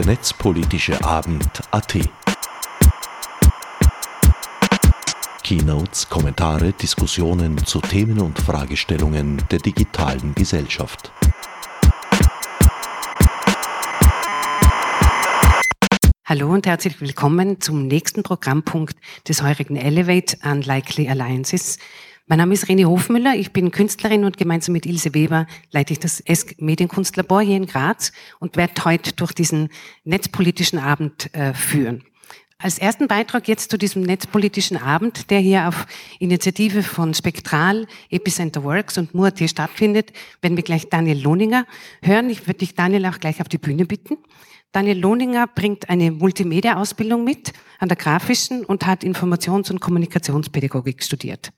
[0.00, 1.98] der Netzpolitische Abend AT.
[5.42, 11.12] Keynotes, Kommentare, Diskussionen zu Themen und Fragestellungen der digitalen Gesellschaft.
[16.24, 18.96] Hallo und herzlich willkommen zum nächsten Programmpunkt
[19.28, 21.78] des heurigen Elevate Unlikely Alliances.
[22.30, 25.98] Mein Name ist René Hofmüller, ich bin Künstlerin und gemeinsam mit Ilse Weber leite ich
[25.98, 29.68] das ESC Medienkunstlabor hier in Graz und werde heute durch diesen
[30.04, 32.04] netzpolitischen Abend äh, führen.
[32.56, 35.88] Als ersten Beitrag jetzt zu diesem netzpolitischen Abend, der hier auf
[36.20, 41.66] Initiative von Spektral, Epicenter Works und Muat stattfindet, werden wir gleich Daniel Lohninger
[42.00, 42.30] hören.
[42.30, 44.18] Ich würde dich, Daniel, auch gleich auf die Bühne bitten.
[44.70, 51.50] Daniel Lohninger bringt eine Multimedia-Ausbildung mit an der Grafischen und hat Informations- und Kommunikationspädagogik studiert.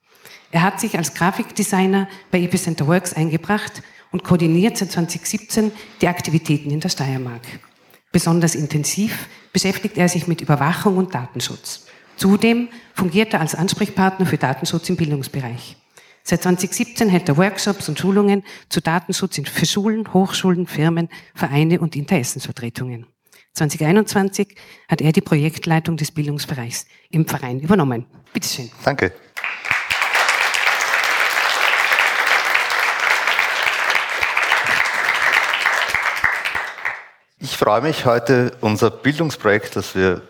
[0.51, 6.71] Er hat sich als Grafikdesigner bei Epicenter Works eingebracht und koordiniert seit 2017 die Aktivitäten
[6.71, 7.43] in der Steiermark.
[8.13, 11.87] Besonders intensiv beschäftigt er sich mit Überwachung und Datenschutz.
[12.17, 15.77] Zudem fungiert er als Ansprechpartner für Datenschutz im Bildungsbereich.
[16.23, 21.97] Seit 2017 hält er Workshops und Schulungen zu Datenschutz für Schulen, Hochschulen, Firmen, Vereine und
[21.97, 23.07] Interessensvertretungen.
[23.55, 24.55] 2021
[24.89, 28.07] hat er die Projektleitung des Bildungsbereichs im Verein übernommen.
[28.33, 28.71] Bitte schön.
[28.85, 29.13] Danke.
[37.45, 40.23] Ich freue mich heute, unser Bildungsprojekt, das wir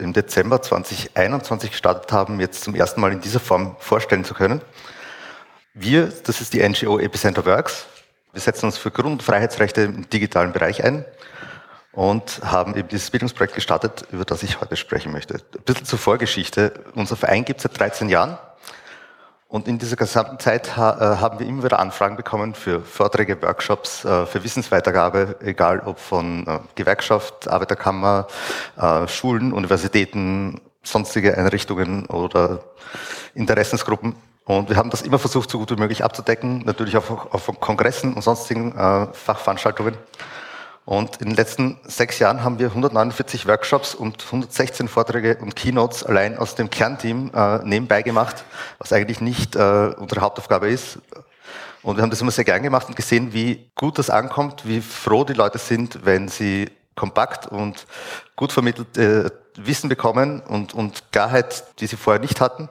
[0.00, 4.60] im Dezember 2021 gestartet haben, jetzt zum ersten Mal in dieser Form vorstellen zu können.
[5.72, 7.86] Wir, das ist die NGO Epicenter Works.
[8.32, 11.04] Wir setzen uns für Grund- und Freiheitsrechte im digitalen Bereich ein
[11.92, 15.34] und haben eben dieses Bildungsprojekt gestartet, über das ich heute sprechen möchte.
[15.34, 16.72] Ein bisschen zur Vorgeschichte.
[16.96, 18.36] Unser Verein gibt es seit 13 Jahren
[19.48, 23.40] und in dieser gesamten Zeit ha äh, haben wir immer wieder Anfragen bekommen für Vorträge,
[23.40, 28.26] Workshops, äh, für Wissensweitergabe, egal ob von äh, Gewerkschaft, Arbeiterkammer,
[29.06, 32.60] Schulen, Universitäten, sonstige Einrichtungen oder
[33.34, 34.14] Interessensgruppen.
[34.44, 38.14] Und wir haben das immer versucht, so gut wie möglich abzudecken, natürlich auch auf Kongressen
[38.14, 38.72] und sonstigen
[39.12, 39.94] Fachveranstaltungen.
[40.88, 46.02] Und in den letzten sechs Jahren haben wir 149 Workshops und 116 Vorträge und Keynotes
[46.02, 48.42] allein aus dem Kernteam äh, nebenbei gemacht,
[48.78, 50.98] was eigentlich nicht äh, unsere Hauptaufgabe ist.
[51.82, 54.80] Und wir haben das immer sehr gern gemacht und gesehen, wie gut das ankommt, wie
[54.80, 57.86] froh die Leute sind, wenn sie kompakt und
[58.34, 62.70] gut vermittelt äh, Wissen bekommen und, und Klarheit, die sie vorher nicht hatten.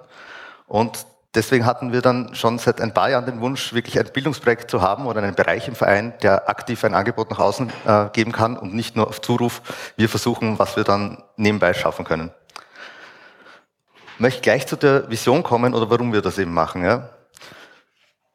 [0.66, 1.06] Und
[1.38, 4.82] deswegen hatten wir dann schon seit ein paar Jahren den Wunsch, wirklich ein Bildungsprojekt zu
[4.82, 8.58] haben oder einen Bereich im Verein, der aktiv ein Angebot nach außen äh, geben kann
[8.58, 9.62] und nicht nur auf Zuruf.
[9.96, 12.32] Wir versuchen, was wir dann nebenbei schaffen können.
[14.16, 16.84] Ich möchte gleich zu der Vision kommen oder warum wir das eben machen.
[16.84, 17.10] Ja?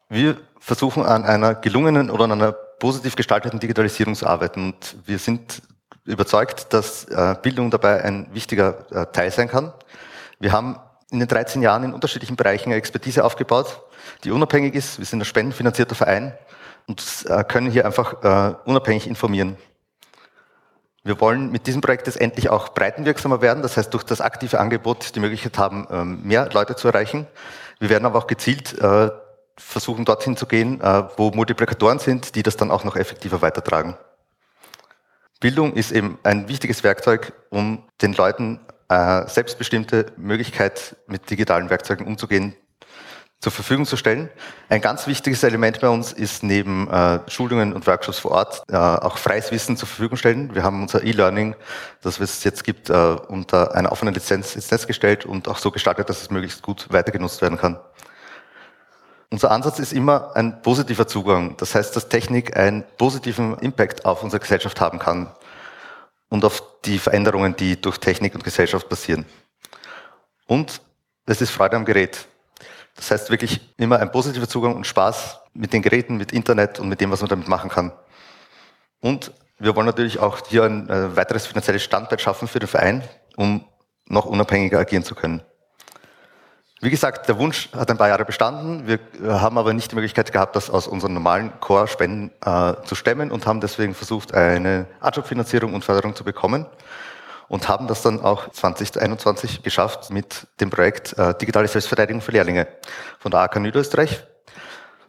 [0.09, 5.19] Wir versuchen an einer gelungenen oder an einer positiv gestalteten Digitalisierung zu arbeiten und wir
[5.19, 5.61] sind
[6.05, 9.73] überzeugt, dass äh, Bildung dabei ein wichtiger äh, Teil sein kann.
[10.39, 10.77] Wir haben
[11.13, 13.83] in den 13 Jahren in unterschiedlichen Bereichen eine Expertise aufgebaut,
[14.25, 14.99] die unabhängig ist.
[14.99, 16.33] Wir sind ein spendenfinanzierter Verein
[16.87, 19.57] und äh, können hier einfach äh, unabhängig informieren.
[21.05, 24.59] Wir wollen mit diesem Projekt jetzt endlich auch breitenwirksamer werden, das heißt durch das aktive
[24.59, 27.27] Angebot die Möglichkeit haben, ähm, mehr Leute zu erreichen.
[27.79, 29.11] Wir werden aber auch gezielt äh,
[29.59, 30.81] versuchen, dorthin zu gehen,
[31.17, 33.99] wo Multiplikatoren sind, die das dann auch noch effektiver weitertragen.
[35.41, 38.61] Bildung ist eben ein wichtiges Werkzeug, um den Leuten
[38.93, 42.55] äh, selbstbestimmte Möglichkeit, mit digitalen Werkzeugen umzugehen,
[43.41, 44.29] zur Verfügung zu stellen.
[44.69, 48.77] Ein ganz wichtiges Element bei uns ist neben äh, Schulungen und Workshops vor Ort äh,
[48.77, 50.55] auch freies Wissen zur Verfügung stellen.
[50.55, 51.57] Wir haben unser E-Learning,
[52.03, 55.71] das es jetzt gibt, äh, unter einer offenen Lizenz ins Netz gestellt und auch so
[55.71, 57.81] gestaltet, dass es möglichst gut weiter genutzt werden kann.
[59.31, 61.57] Unser Ansatz ist immer ein positiver Zugang.
[61.57, 65.33] Das heißt, dass Technik einen positiven Impact auf unsere Gesellschaft haben kann
[66.33, 69.27] und auf die Veränderungen, die durch Technik und Gesellschaft passieren.
[70.47, 70.81] Und
[71.27, 72.27] es ist Freude am Gerät.
[72.97, 76.89] Das heißt wirklich immer ein positiver Zugang und Spaß mit den Geräten, mit Internet und
[76.89, 77.93] mit dem, was man damit machen kann.
[79.01, 83.07] Und wir wollen natürlich auch hier ein äh, weiteres finanzielles Standbein schaffen für den Verein,
[83.37, 83.67] um
[84.07, 85.43] noch unabhängiger agieren zu können.
[86.85, 88.89] Wie gesagt, der Wunsch hat ein paar Jahre bestanden.
[88.89, 88.99] Wir
[89.41, 93.47] haben aber nicht die Möglichkeit gehabt, das aus unseren normalen Core-Spenden äh, zu stemmen und
[93.47, 96.67] haben deswegen versucht, eine Adjob-Finanzierung und Förderung zu bekommen
[97.47, 102.67] und haben das dann auch 2021 geschafft mit dem Projekt äh, Digitale Selbstverteidigung für Lehrlinge
[103.21, 104.25] von der AK Niederösterreich.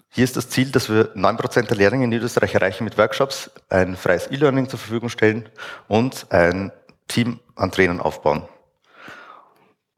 [0.10, 3.50] Hier ist das Ziel, dass wir neun Prozent der Lehrlinge in Niederösterreich erreichen mit Workshops,
[3.70, 5.50] ein freies E-Learning zur Verfügung stellen
[5.88, 6.72] und ein
[7.08, 8.48] Team an Trainern aufbauen.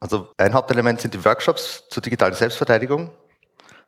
[0.00, 3.10] Also ein Hauptelement sind die Workshops zur digitalen Selbstverteidigung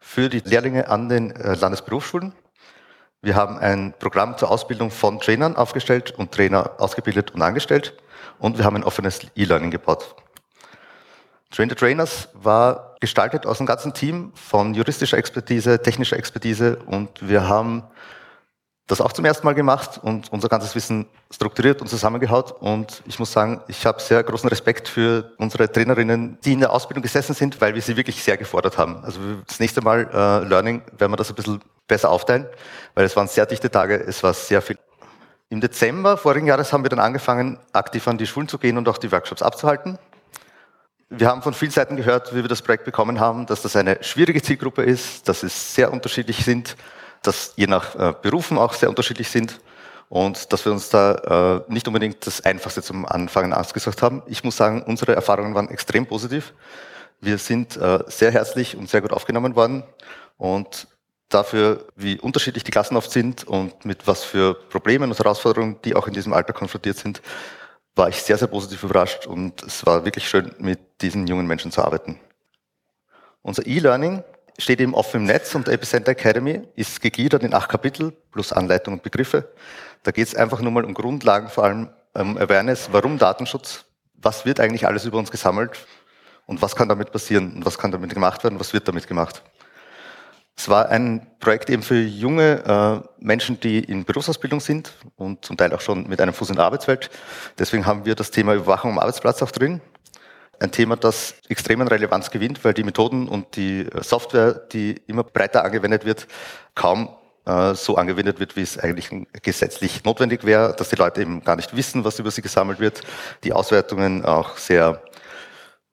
[0.00, 2.32] für die Lehrlinge an den äh, Landesberufsschulen.
[3.20, 7.94] Wir haben ein Programm zur Ausbildung von Trainern aufgestellt und Trainer ausgebildet und angestellt.
[8.38, 10.14] Und wir haben ein offenes E-Learning gebaut.
[11.50, 17.26] Train the Trainers war gestaltet aus einem ganzen Team von juristischer Expertise, technischer Expertise und
[17.26, 17.84] wir haben
[18.88, 22.52] das auch zum ersten Mal gemacht und unser ganzes Wissen strukturiert und zusammengehaut.
[22.58, 26.72] Und ich muss sagen, ich habe sehr großen Respekt für unsere Trainerinnen, die in der
[26.72, 29.04] Ausbildung gesessen sind, weil wir sie wirklich sehr gefordert haben.
[29.04, 32.46] Also das nächste Mal äh, Learning werden wir das ein bisschen besser aufteilen,
[32.94, 34.78] weil es waren sehr dichte Tage, es war sehr viel.
[35.50, 38.88] Im Dezember vorigen Jahres haben wir dann angefangen, aktiv an die Schulen zu gehen und
[38.88, 39.98] auch die Workshops abzuhalten.
[41.10, 44.02] Wir haben von vielen Seiten gehört, wie wir das Projekt bekommen haben, dass das eine
[44.02, 46.76] schwierige Zielgruppe ist, dass es sehr unterschiedlich sind
[47.22, 49.60] dass je nach äh, Berufen auch sehr unterschiedlich sind
[50.08, 54.22] und dass wir uns da äh, nicht unbedingt das Einfachste zum Anfangen ausgesucht haben.
[54.26, 56.54] Ich muss sagen, unsere Erfahrungen waren extrem positiv.
[57.20, 59.82] Wir sind äh, sehr herzlich und sehr gut aufgenommen worden
[60.36, 60.86] und
[61.28, 65.94] dafür, wie unterschiedlich die Klassen oft sind und mit was für Problemen und Herausforderungen die
[65.94, 67.20] auch in diesem Alter konfrontiert sind,
[67.94, 71.72] war ich sehr, sehr positiv überrascht und es war wirklich schön, mit diesen jungen Menschen
[71.72, 72.18] zu arbeiten.
[73.42, 74.22] Unser E-Learning
[74.58, 78.94] steht eben offen im Netz und Epicenter Academy ist gegliedert in acht Kapitel plus Anleitung
[78.94, 79.52] und Begriffe.
[80.02, 83.84] Da geht es einfach nur mal um Grundlagen, vor allem um Awareness, warum Datenschutz,
[84.14, 85.86] was wird eigentlich alles über uns gesammelt
[86.46, 89.42] und was kann damit passieren und was kann damit gemacht werden, was wird damit gemacht.
[90.56, 95.56] Es war ein Projekt eben für junge äh, Menschen, die in Berufsausbildung sind und zum
[95.56, 97.10] Teil auch schon mit einem Fuß in der Arbeitswelt.
[97.56, 99.80] Deswegen haben wir das Thema Überwachung am Arbeitsplatz auch drin
[100.60, 105.00] ein Thema, das extrem an Relevanz gewinnt, weil die Methoden und die äh, Software, die
[105.06, 106.26] immer breiter angewendet wird,
[106.74, 107.08] kaum
[107.46, 109.10] äh, so angewendet wird, wie es eigentlich
[109.42, 113.02] gesetzlich notwendig wäre, dass die Leute eben gar nicht wissen, was über sie gesammelt wird,
[113.44, 115.02] die Auswertungen auch sehr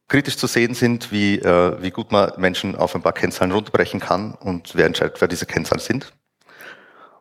[0.07, 4.00] kritisch zu sehen sind, wie, äh, wie gut man Menschen auf ein paar Kennzahlen runterbrechen
[4.00, 6.13] kann und wer entscheidet, wer diese Kennzahlen sind.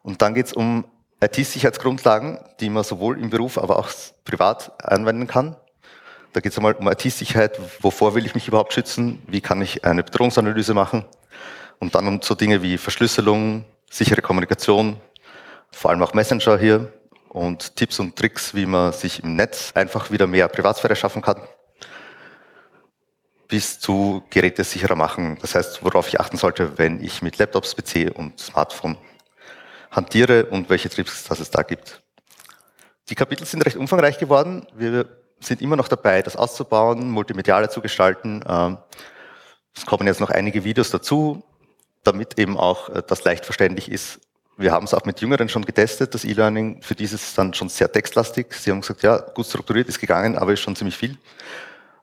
[0.02, 0.85] Und dann geht es um
[1.23, 3.88] IT-Sicherheitsgrundlagen, die man sowohl im Beruf, aber auch
[4.25, 5.56] privat anwenden kann.
[6.35, 7.61] Da geht es einmal um IT-Sicherheit.
[7.81, 9.23] Wovor will ich mich überhaupt schützen?
[9.29, 11.05] Wie kann ich eine Bedrohungsanalyse machen?
[11.79, 15.01] Und dann um so Dinge wie Verschlüsselung, sichere Kommunikation,
[15.71, 16.93] vor allem auch Messenger hier
[17.29, 21.41] und Tipps und Tricks, wie man sich im Netz einfach wieder mehr Privatsphäre schaffen kann,
[23.47, 25.39] bis zu Geräte sicherer machen.
[25.41, 28.99] Das heißt, worauf ich achten sollte, wenn ich mit Laptops, PC und Smartphone
[29.93, 32.03] hantiere und welche Tricks das es da gibt.
[33.09, 34.67] Die Kapitel sind recht umfangreich geworden.
[34.75, 38.43] Wir sind immer noch dabei, das auszubauen, multimediale zu gestalten.
[38.49, 38.79] Ähm,
[39.75, 41.43] es kommen jetzt noch einige Videos dazu,
[42.02, 44.20] damit eben auch äh, das leicht verständlich ist.
[44.56, 46.81] Wir haben es auch mit Jüngeren schon getestet, das E-Learning.
[46.81, 48.55] Für dieses ist dann schon sehr textlastig.
[48.55, 51.19] Sie haben gesagt, ja, gut strukturiert ist gegangen, aber ist schon ziemlich viel.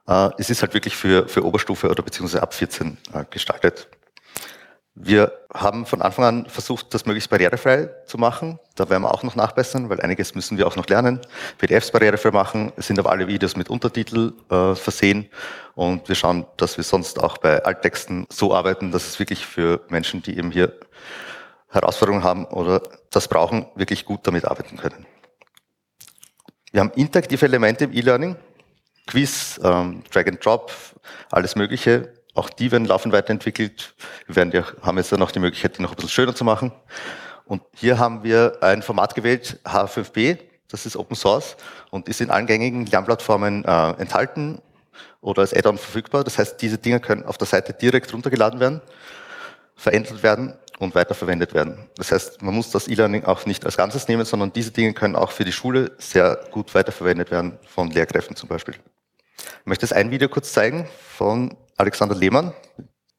[0.07, 3.87] Äh, es ist halt wirklich für, für Oberstufe oder beziehungsweise ab 14 äh, gestaltet.
[4.93, 8.59] Wir haben von Anfang an versucht, das möglichst barrierefrei zu machen.
[8.75, 11.21] Da werden wir auch noch nachbessern, weil einiges müssen wir auch noch lernen.
[11.59, 15.29] PDFs barrierefrei machen, sind aber alle Videos mit Untertitel äh, versehen.
[15.75, 19.79] Und wir schauen, dass wir sonst auch bei Alttexten so arbeiten, dass es wirklich für
[19.88, 20.77] Menschen, die eben hier
[21.69, 25.05] Herausforderungen haben oder das brauchen, wirklich gut damit arbeiten können.
[26.73, 28.35] Wir haben interaktive Elemente im E-Learning,
[29.07, 30.73] Quiz, ähm, Drag and Drop,
[31.29, 33.94] alles Mögliche auch die werden laufend weiterentwickelt.
[34.28, 36.44] Wir werden ja, haben jetzt dann noch die Möglichkeit, die noch ein bisschen schöner zu
[36.44, 36.71] machen.
[37.45, 40.38] Und hier haben wir ein Format gewählt, H5B,
[40.69, 41.57] das ist Open Source
[41.90, 44.61] und ist in allen gängigen Lernplattformen äh, enthalten
[45.19, 46.23] oder als Add-on verfügbar.
[46.23, 48.81] Das heißt, diese Dinge können auf der Seite direkt runtergeladen werden,
[49.76, 51.90] verändert werden und weiterverwendet werden.
[51.97, 55.16] Das heißt, man muss das E-Learning auch nicht als Ganzes nehmen, sondern diese Dinge können
[55.16, 58.76] auch für die Schule sehr gut weiterverwendet werden, von Lehrkräften zum Beispiel.
[59.38, 62.54] Ich möchte jetzt ein Video kurz zeigen von Alexander Lehmann,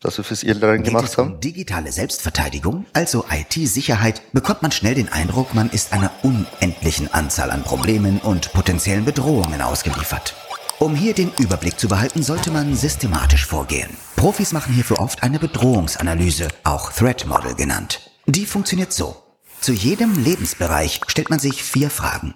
[0.00, 1.35] das wir fürs E-Learning gemacht haben.
[1.35, 7.50] Um digitale Selbstverteidigung, also IT-Sicherheit, bekommt man schnell den Eindruck, man ist einer unendlichen Anzahl
[7.50, 10.35] an Problemen und potenziellen Bedrohungen ausgeliefert.
[10.78, 13.90] Um hier den Überblick zu behalten, sollte man systematisch vorgehen.
[14.16, 18.11] Profis machen hierfür oft eine Bedrohungsanalyse, auch Threat Model genannt.
[18.26, 19.16] Die funktioniert so.
[19.61, 22.35] Zu jedem Lebensbereich stellt man sich vier Fragen.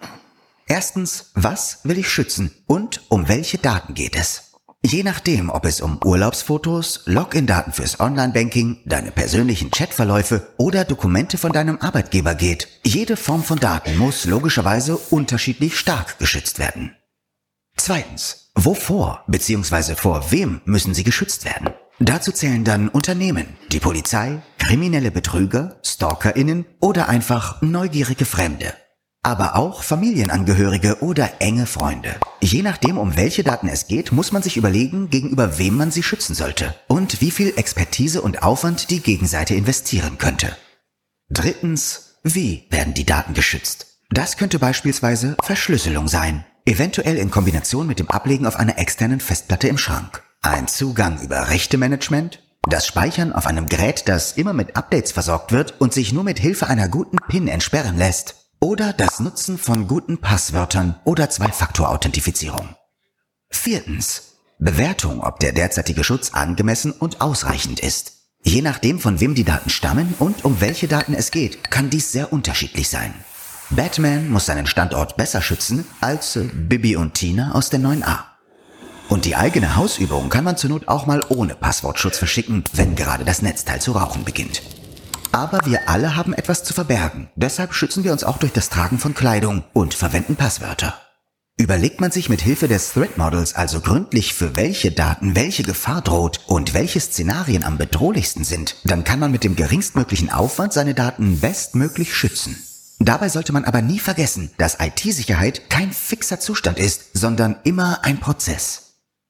[0.68, 4.45] Erstens, was will ich schützen und um welche Daten geht es?
[4.88, 11.50] Je nachdem, ob es um Urlaubsfotos, Login-Daten fürs Online-Banking, deine persönlichen Chatverläufe oder Dokumente von
[11.50, 16.95] deinem Arbeitgeber geht, jede Form von Daten muss logischerweise unterschiedlich stark geschützt werden.
[17.76, 19.97] Zweitens, wovor bzw.
[19.97, 21.71] vor wem müssen sie geschützt werden?
[21.99, 28.73] Dazu zählen dann Unternehmen, die Polizei, kriminelle Betrüger, Stalkerinnen oder einfach neugierige Fremde
[29.26, 32.14] aber auch Familienangehörige oder enge Freunde.
[32.40, 36.04] Je nachdem, um welche Daten es geht, muss man sich überlegen, gegenüber wem man sie
[36.04, 40.56] schützen sollte und wie viel Expertise und Aufwand die Gegenseite investieren könnte.
[41.28, 43.99] Drittens, Wie werden die Daten geschützt?
[44.11, 49.66] Das könnte beispielsweise Verschlüsselung sein, eventuell in Kombination mit dem Ablegen auf einer externen Festplatte
[49.66, 50.23] im Schrank.
[50.42, 55.80] Ein Zugang über Rechtemanagement, das Speichern auf einem Gerät, das immer mit Updates versorgt wird
[55.80, 58.45] und sich nur mit Hilfe einer guten PIN entsperren lässt.
[58.60, 62.75] Oder das Nutzen von guten Passwörtern oder Zwei-Faktor-Authentifizierung.
[63.50, 64.38] Viertens.
[64.58, 68.12] Bewertung, ob der derzeitige Schutz angemessen und ausreichend ist.
[68.42, 72.12] Je nachdem, von wem die Daten stammen und um welche Daten es geht, kann dies
[72.12, 73.12] sehr unterschiedlich sein.
[73.68, 78.20] Batman muss seinen Standort besser schützen als Bibi und Tina aus der 9a.
[79.10, 83.25] Und die eigene Hausübung kann man zur Not auch mal ohne Passwortschutz verschicken, wenn gerade
[83.26, 84.62] das Netzteil zu rauchen beginnt.
[85.33, 87.28] Aber wir alle haben etwas zu verbergen.
[87.37, 90.95] Deshalb schützen wir uns auch durch das Tragen von Kleidung und verwenden Passwörter.
[91.59, 96.02] Überlegt man sich mit Hilfe des Threat Models also gründlich, für welche Daten welche Gefahr
[96.02, 100.92] droht und welche Szenarien am bedrohlichsten sind, dann kann man mit dem geringstmöglichen Aufwand seine
[100.92, 102.62] Daten bestmöglich schützen.
[102.99, 108.21] Dabei sollte man aber nie vergessen, dass IT-Sicherheit kein fixer Zustand ist, sondern immer ein
[108.21, 108.87] Prozess.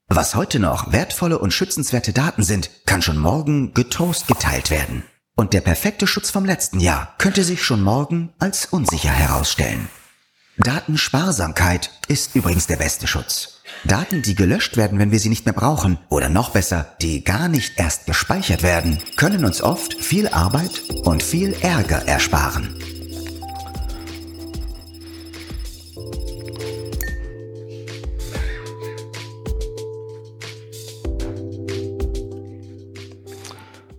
[0.09, 5.05] Was heute noch wertvolle und schützenswerte Daten sind, kann schon morgen getrost geteilt werden.
[5.39, 9.91] Und der perfekte Schutz vom letzten Jahr könnte sich schon morgen als unsicher herausstellen.
[10.57, 13.61] Datensparsamkeit ist übrigens der beste Schutz.
[13.85, 17.49] Daten, die gelöscht werden, wenn wir sie nicht mehr brauchen, oder noch besser, die gar
[17.49, 22.75] nicht erst gespeichert werden, können uns oft viel Arbeit und viel Ärger ersparen.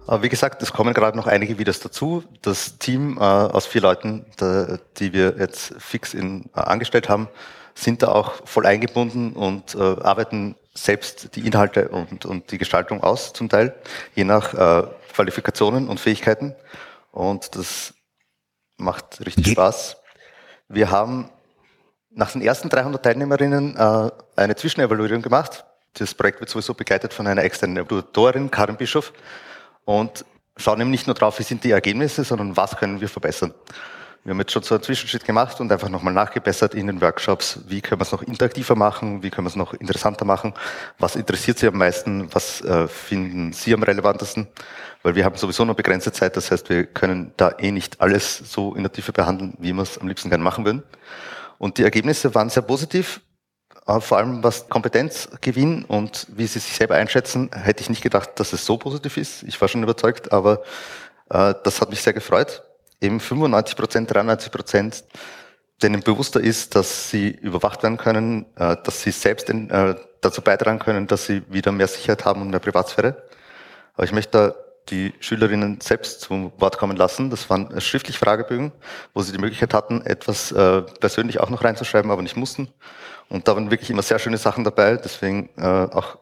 [0.10, 2.24] Wie gesagt, es kommen gerade noch einige Videos dazu.
[2.42, 7.28] Das Team äh, aus vier Leuten, da, die wir jetzt fix in, äh, angestellt haben,
[7.76, 13.04] sind da auch voll eingebunden und äh, arbeiten selbst die Inhalte und, und die Gestaltung
[13.04, 13.76] aus, zum Teil,
[14.16, 16.56] je nach äh, Qualifikationen und Fähigkeiten.
[17.12, 17.94] Und das
[18.78, 19.98] macht richtig Ge Spaß.
[20.70, 21.30] Wir haben
[22.12, 25.66] nach den ersten 300 Teilnehmerinnen äh, eine Zwischenevaluierung gemacht.
[25.96, 29.12] Das Projekt wird sowieso begleitet von einer externen Evaluatorin, Karin Bischof
[29.88, 30.26] und
[30.58, 33.54] schauen eben nicht nur drauf, wie sind die Ergebnisse, sondern was können wir verbessern.
[34.26, 37.62] Wir haben jetzt schon so einen Zwischenschritt gemacht und einfach nochmal nachgebessert in den Workshops.
[37.70, 39.24] Wie können wir es noch interaktiver machen?
[39.24, 40.54] Wie können wir es noch interessanter machen?
[41.00, 42.28] Was interessiert Sie am meisten?
[42.36, 44.48] Was äh, finden Sie am relevantesten?
[45.04, 46.36] Weil wir haben sowieso nur begrenzte Zeit.
[46.36, 49.84] Das heißt, wir können da eh nicht alles so in der Tiefe behandeln, wie wir
[49.84, 50.84] es am liebsten gerne machen würden.
[51.60, 53.22] Und die Ergebnisse waren sehr positiv.
[53.88, 58.52] Vor allem was Kompetenzgewinn und wie Sie sich selber einschätzen, hätte ich nicht gedacht, dass
[58.52, 59.44] es so positiv ist.
[59.44, 60.62] Ich war schon überzeugt, aber
[61.30, 62.64] äh, das hat mich sehr gefreut.
[63.00, 65.04] Eben 95 Prozent, 93 Prozent,
[65.82, 70.42] denen bewusster ist, dass sie überwacht werden können, äh, dass sie selbst in, äh, dazu
[70.42, 73.24] beitragen können, dass sie wieder mehr Sicherheit haben und mehr Privatsphäre.
[73.96, 74.56] Aber ich möchte da
[74.90, 77.30] die Schülerinnen selbst zum Wort kommen lassen.
[77.30, 78.72] Das waren schriftlich Fragebögen,
[79.14, 82.70] wo sie die Möglichkeit hatten, etwas äh, persönlich auch noch reinzuschreiben, aber nicht mussten.
[83.30, 84.98] Und da waren wirklich immer sehr schöne Sachen dabei.
[84.98, 86.18] Deswegen äh, auch,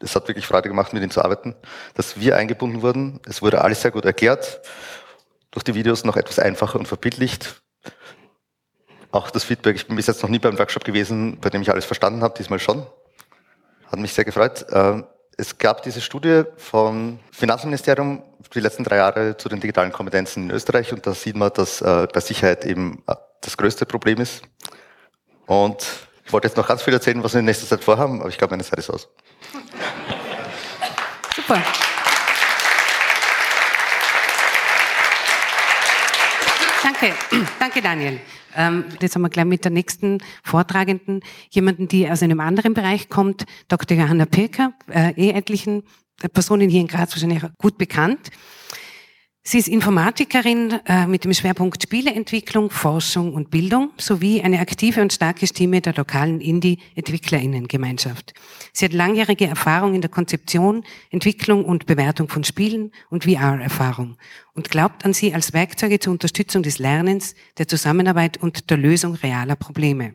[0.00, 1.54] es hat wirklich Freude gemacht, mit ihnen zu arbeiten,
[1.94, 3.20] dass wir eingebunden wurden.
[3.26, 4.60] Es wurde alles sehr gut erklärt,
[5.50, 7.62] durch die Videos noch etwas einfacher und verbildlicht.
[9.10, 11.70] Auch das Feedback, ich bin bis jetzt noch nie beim Workshop gewesen, bei dem ich
[11.70, 12.86] alles verstanden habe, diesmal schon.
[13.90, 14.66] Hat mich sehr gefreut.
[14.70, 15.02] Äh,
[15.38, 18.22] es gab diese Studie vom Finanzministerium
[18.54, 21.80] die letzten drei Jahre zu den digitalen Kompetenzen in Österreich und da sieht man, dass
[21.82, 24.42] äh, bei Sicherheit eben äh, das größte Problem ist.
[25.46, 25.86] Und
[26.26, 28.36] ich wollte jetzt noch ganz viel erzählen, was wir in nächster Zeit vorhaben, aber ich
[28.36, 29.08] glaube, meine Zeit ist aus.
[31.34, 31.62] Super.
[36.82, 37.14] Danke,
[37.60, 38.20] danke Daniel.
[38.56, 43.08] Ähm, jetzt haben wir gleich mit der nächsten Vortragenden jemanden, die aus einem anderen Bereich
[43.08, 43.96] kommt, Dr.
[43.96, 45.84] Johanna Pirker, äh, eh etlichen
[46.32, 48.30] Personen hier in Graz wahrscheinlich gut bekannt.
[49.48, 55.12] Sie ist Informatikerin äh, mit dem Schwerpunkt Spieleentwicklung, Forschung und Bildung sowie eine aktive und
[55.12, 58.34] starke Stimme der lokalen Indie-Entwicklerinnengemeinschaft.
[58.72, 64.16] Sie hat langjährige Erfahrung in der Konzeption, Entwicklung und Bewertung von Spielen und VR-Erfahrung
[64.54, 69.14] und glaubt an sie als Werkzeuge zur Unterstützung des Lernens, der Zusammenarbeit und der Lösung
[69.14, 70.14] realer Probleme.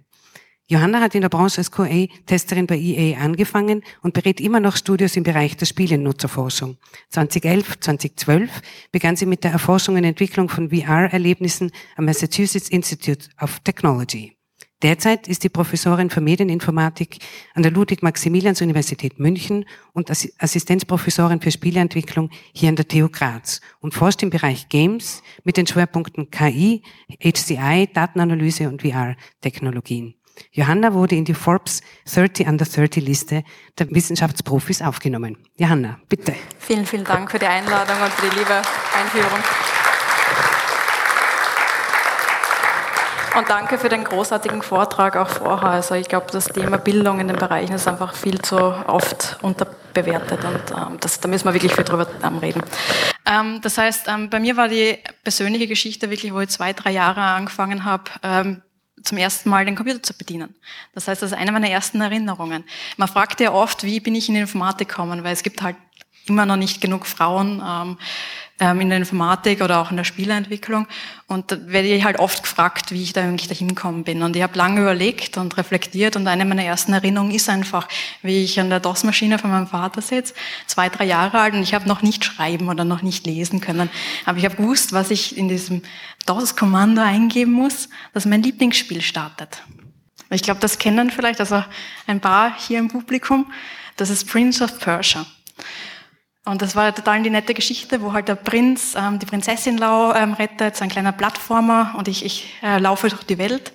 [0.72, 5.18] Johanna hat in der Branche als QA-Testerin bei EA angefangen und berät immer noch Studios
[5.18, 6.78] im Bereich der Spielennutzerforschung.
[7.10, 13.60] 2011, 2012 begann sie mit der Erforschung und Entwicklung von VR-Erlebnissen am Massachusetts Institute of
[13.60, 14.38] Technology.
[14.82, 17.18] Derzeit ist die Professorin für Medieninformatik
[17.54, 24.24] an der Ludwig-Maximilians-Universität München und Assistenzprofessorin für Spieleentwicklung hier an der TU Graz und forscht
[24.24, 26.82] im Bereich Games mit den Schwerpunkten KI,
[27.22, 30.16] HCI, Datenanalyse und VR-Technologien.
[30.52, 31.82] Johanna wurde in die Forbes
[32.14, 33.44] 30 Under 30 Liste
[33.78, 35.38] der Wissenschaftsprofis aufgenommen.
[35.58, 36.34] Johanna, bitte.
[36.60, 38.62] Vielen, vielen Dank für die Einladung und für die liebe
[38.98, 39.40] Einführung.
[43.38, 45.70] Und danke für den großartigen Vortrag auch vorher.
[45.70, 50.44] Also ich glaube, das Thema Bildung in den Bereichen ist einfach viel zu oft unterbewertet
[50.44, 52.62] und ähm, das, da müssen wir wirklich viel drüber ähm, reden.
[53.26, 56.92] Ähm, das heißt, ähm, bei mir war die persönliche Geschichte wirklich, wo ich zwei, drei
[56.92, 58.62] Jahre angefangen habe, ähm,
[59.04, 60.56] zum ersten Mal den Computer zu bedienen.
[60.94, 62.64] Das heißt, das ist eine meiner ersten Erinnerungen.
[62.98, 65.76] Man fragt ja oft, wie bin ich in die Informatik gekommen, weil es gibt halt
[66.28, 67.98] immer noch nicht genug Frauen ähm,
[68.60, 70.88] ähm, in der Informatik oder auch in der Spieleentwicklung.
[71.28, 74.22] Und da werde ich halt oft gefragt, wie ich da eigentlich dahin gekommen bin.
[74.22, 77.88] Und ich habe lange überlegt und reflektiert und eine meiner ersten Erinnerungen ist einfach,
[78.22, 80.36] wie ich an der DOS-Maschine von meinem Vater sitze,
[80.68, 83.90] zwei, drei Jahre alt und ich habe noch nicht schreiben oder noch nicht lesen können.
[84.26, 85.82] Aber ich habe gewusst, was ich in diesem
[86.26, 89.64] DOS-Kommando eingeben muss, dass mein Lieblingsspiel startet.
[90.30, 91.64] Ich glaube, das kennen vielleicht also
[92.08, 93.52] ein paar hier im Publikum.
[93.98, 95.26] Das ist Prince of Persia.
[96.46, 100.14] Und das war total die nette Geschichte, wo halt der Prinz ähm, die Prinzessin lau,
[100.14, 103.74] ähm, rettet, so ein kleiner Plattformer und ich, ich äh, laufe durch die Welt.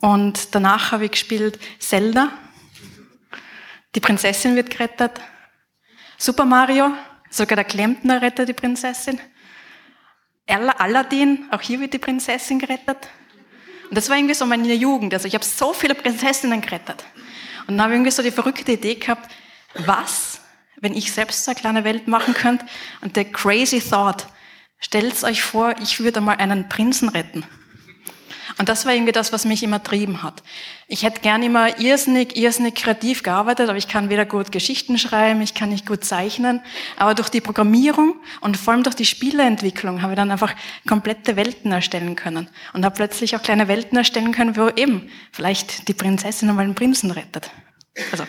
[0.00, 2.30] Und danach habe ich gespielt Zelda.
[3.94, 5.20] Die Prinzessin wird gerettet.
[6.18, 6.92] Super Mario,
[7.30, 9.18] sogar der Klempner rettet die Prinzessin.
[10.48, 13.08] Aladdin, auch hier wird die Prinzessin gerettet.
[13.88, 15.14] Und das war irgendwie so meine Jugend.
[15.14, 17.04] Also ich habe so viele Prinzessinnen gerettet.
[17.66, 19.30] Und dann habe ich irgendwie so die verrückte Idee gehabt,
[19.74, 20.40] was
[20.80, 22.64] wenn ich selbst eine kleine Welt machen könnte.
[23.00, 24.26] Und der crazy thought,
[24.78, 27.44] stellt euch vor, ich würde mal einen Prinzen retten.
[28.58, 30.42] Und das war irgendwie das, was mich immer trieben hat.
[30.88, 35.40] Ich hätte gern immer irrsinnig, irrsinnig kreativ gearbeitet, aber ich kann weder gut Geschichten schreiben,
[35.40, 36.60] ich kann nicht gut zeichnen.
[36.96, 40.54] Aber durch die Programmierung und vor allem durch die Spieleentwicklung habe ich dann einfach
[40.88, 42.48] komplette Welten erstellen können.
[42.72, 46.74] Und habe plötzlich auch kleine Welten erstellen können, wo eben vielleicht die Prinzessin einmal einen
[46.74, 47.50] Prinzen rettet.
[48.10, 48.24] Also,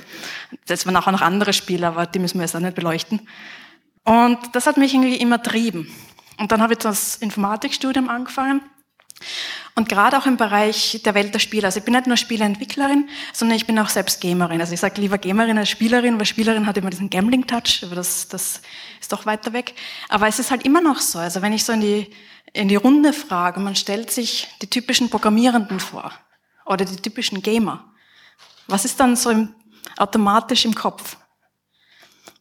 [0.68, 3.28] das waren auch noch andere Spiele, aber die müssen wir jetzt auch nicht beleuchten.
[4.04, 5.92] Und das hat mich irgendwie immer trieben.
[6.38, 8.62] Und dann habe ich das Informatikstudium angefangen.
[9.75, 11.65] Und gerade auch im Bereich der Welt der Spiele.
[11.65, 14.60] Also ich bin nicht nur Spieleentwicklerin, sondern ich bin auch selbst Gamerin.
[14.60, 18.27] Also ich sage lieber Gamerin als Spielerin, weil Spielerin hat immer diesen Gambling-Touch, aber das,
[18.27, 18.62] das
[18.99, 19.73] ist doch weiter weg.
[20.10, 21.19] Aber es ist halt immer noch so.
[21.19, 22.10] Also wenn ich so in die,
[22.53, 26.12] in die Runde frage, man stellt sich die typischen Programmierenden vor
[26.65, 27.86] oder die typischen Gamer.
[28.67, 29.55] Was ist dann so im
[29.97, 31.17] automatisch im Kopf.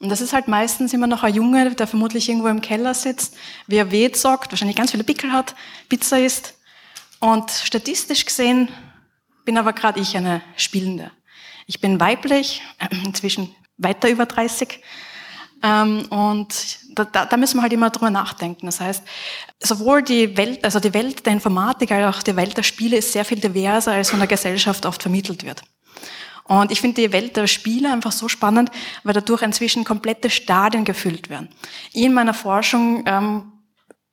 [0.01, 3.37] Und das ist halt meistens immer noch ein Junge, der vermutlich irgendwo im Keller sitzt,
[3.67, 5.57] wie er weht sagt, wahrscheinlich ganz viele Pickel hat,
[5.89, 6.55] Pizza isst.
[7.21, 8.69] Und statistisch gesehen
[9.45, 11.11] bin aber gerade ich eine Spielende.
[11.67, 12.63] Ich bin weiblich,
[13.05, 14.81] inzwischen weiter über 30.
[15.63, 18.67] Ähm, und da, da müssen wir halt immer drüber nachdenken.
[18.67, 19.03] Das heißt,
[19.61, 23.13] sowohl die Welt, also die Welt der Informatik als auch die Welt der Spiele ist
[23.13, 25.63] sehr viel diverser, als von der Gesellschaft oft vermittelt wird.
[26.45, 28.71] Und ich finde die Welt der Spiele einfach so spannend,
[29.03, 31.49] weil dadurch inzwischen komplette Stadien gefüllt werden.
[31.93, 33.53] In meiner Forschung ähm,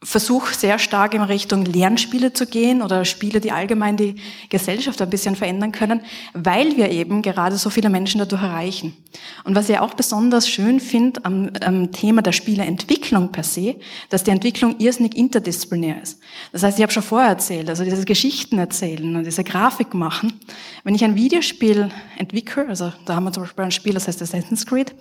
[0.05, 4.15] versuche sehr stark in Richtung Lernspiele zu gehen oder Spiele, die allgemein die
[4.49, 6.01] Gesellschaft ein bisschen verändern können,
[6.33, 8.95] weil wir eben gerade so viele Menschen dadurch erreichen.
[9.43, 13.77] Und was ich auch besonders schön finde am, am Thema der Spieleentwicklung per se,
[14.09, 16.19] dass die Entwicklung irrsinnig interdisziplinär ist.
[16.51, 20.39] Das heißt, ich habe schon vorher erzählt, also dieses Geschichten erzählen und diese Grafik machen.
[20.83, 24.21] Wenn ich ein Videospiel entwickle, also da haben wir zum Beispiel ein Spiel, das heißt
[24.21, 24.93] Assassin's Creed,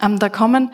[0.00, 0.70] ähm, da kommen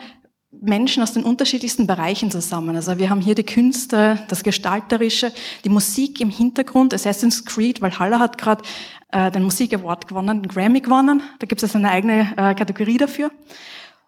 [0.51, 2.75] Menschen aus den unterschiedlichsten Bereichen zusammen.
[2.75, 5.31] Also wir haben hier die Künste, das Gestalterische,
[5.63, 6.93] die Musik im Hintergrund.
[6.93, 8.63] Assassin's Creed, weil Haller hat gerade
[9.11, 11.23] äh, den Musik Award gewonnen, den Grammy gewonnen.
[11.39, 13.31] Da gibt es eine eigene äh, Kategorie dafür.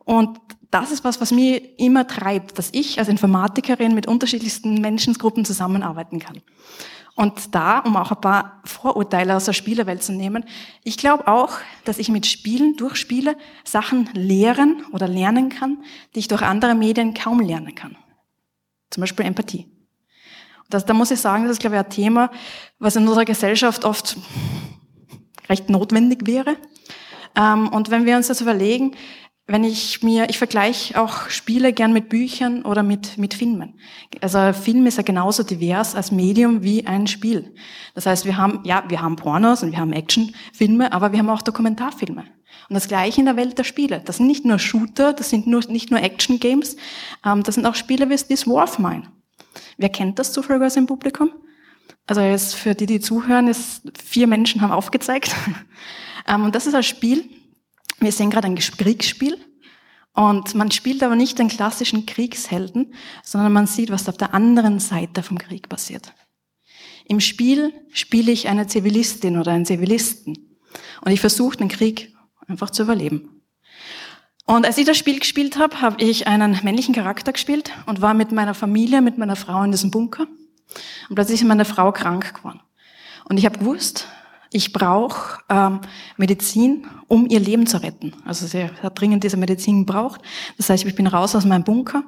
[0.04, 0.38] Und
[0.70, 6.20] das ist was, was mich immer treibt, dass ich als Informatikerin mit unterschiedlichsten Menschengruppen zusammenarbeiten
[6.20, 6.42] kann.
[7.16, 10.46] Und da, um auch ein paar Vorurteile aus der Spielewelt zu nehmen,
[10.84, 15.84] ich glaube auch, dass ich mit Spielen, durch Spiele, Sachen lehren oder lernen kann,
[16.16, 17.96] die ich durch andere Medien kaum lernen kann.
[18.90, 19.68] Zum Beispiel Empathie.
[20.70, 22.32] Das, da muss ich sagen, das ist, glaube ich, ein Thema,
[22.80, 24.18] was in unserer Gesellschaft oft
[25.50, 26.58] recht notwendig wäre.
[27.36, 28.96] Ähm, und wenn wir uns das überlegen,
[29.46, 33.74] wenn ich mir, ich vergleiche auch Spiele gern mit Büchern oder mit, mit Filmen.
[34.22, 37.54] Also Film ist ja genauso divers als Medium wie ein Spiel.
[37.94, 41.30] Das heißt, wir haben, ja, wir haben Pornos und wir haben Actionfilme, aber wir haben
[41.30, 42.24] auch Dokumentarfilme.
[42.70, 44.02] Und das Gleiche in der Welt der Spiele.
[44.06, 46.78] Das sind nicht nur Shooter, das sind nur, nicht nur Action-Games,
[47.26, 49.04] ähm, das sind auch Spiele wie This War of Mine.
[49.78, 51.32] Wer kennt das zufällig aus dem Publikum?
[52.08, 55.36] Also jetzt für die, die zuhören, ist, vier Menschen haben aufgezeigt.
[56.28, 57.30] ähm, und das ist ein Spiel,
[58.04, 59.38] wir sehen gerade ein Kriegsspiel
[60.14, 64.80] und man spielt aber nicht den klassischen Kriegshelden, sondern man sieht, was auf der anderen
[64.80, 66.14] Seite vom Krieg passiert.
[67.06, 70.58] Im Spiel spiele ich eine Zivilistin oder einen Zivilisten
[71.02, 72.14] und ich versuche den Krieg
[72.48, 73.42] einfach zu überleben.
[74.46, 78.14] Und als ich das Spiel gespielt habe, habe ich einen männlichen Charakter gespielt und war
[78.14, 80.28] mit meiner Familie, mit meiner Frau in diesem Bunker.
[81.10, 82.60] Und plötzlich ist meine Frau krank geworden.
[83.26, 84.08] Und ich habe gewusst,
[84.54, 85.82] ich brauche ähm,
[86.18, 88.14] Medizin, um ihr Leben zu retten.
[88.26, 90.22] Also sie hat dringend diese Medizin gebraucht.
[90.58, 92.04] Das heißt, ich bin raus aus meinem Bunker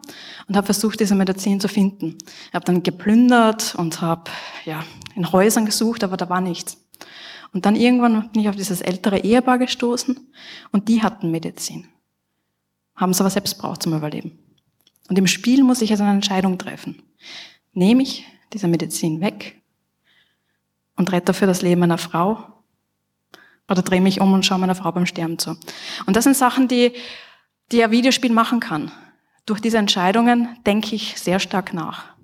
[0.47, 2.17] und habe versucht, diese Medizin zu finden.
[2.47, 4.31] Ich habe dann geplündert und habe
[4.65, 4.83] ja,
[5.15, 6.77] in Häusern gesucht, aber da war nichts.
[7.51, 10.19] Und dann irgendwann bin ich auf dieses ältere Ehepaar gestoßen
[10.71, 11.87] und die hatten Medizin.
[12.95, 14.37] Haben es aber selbst braucht zum Überleben.
[15.09, 17.01] Und im Spiel muss ich jetzt eine Entscheidung treffen.
[17.73, 19.61] Nehme ich diese Medizin weg
[20.95, 22.55] und rette dafür das Leben einer Frau
[23.69, 25.57] oder drehe mich um und schaue meiner Frau beim Sterben zu.
[26.05, 26.93] Und das sind Sachen, die,
[27.71, 28.91] die ein Videospiel machen kann.
[29.45, 32.15] Durch diese Entscheidungen denke ich sehr stark nach.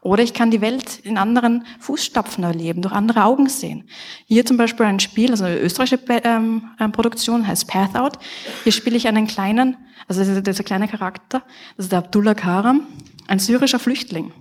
[0.00, 3.88] Oder ich kann die Welt in anderen Fußstapfen erleben, durch andere Augen sehen.
[4.26, 8.18] Hier zum Beispiel ein Spiel, also eine österreichische ähm, ähm, Produktion, heißt Path Out.
[8.62, 11.42] Hier spiele ich einen kleinen, also dieser, dieser kleine Charakter,
[11.76, 12.86] das ist der Abdullah Karam,
[13.26, 14.32] ein syrischer Flüchtling.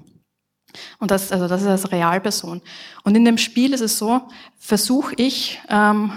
[0.99, 2.61] Und das, also das ist als Realperson.
[3.03, 4.21] Und in dem Spiel ist es so,
[4.57, 6.11] versuche ich, ähm,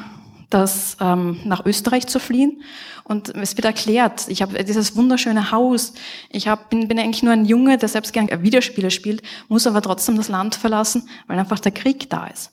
[0.50, 2.62] das ähm, nach Österreich zu fliehen.
[3.04, 5.94] Und es wird erklärt, ich habe dieses wunderschöne Haus.
[6.28, 9.80] Ich hab, bin, bin eigentlich nur ein Junge, der selbst gerne Videospiele spielt, muss aber
[9.80, 12.52] trotzdem das Land verlassen, weil einfach der Krieg da ist.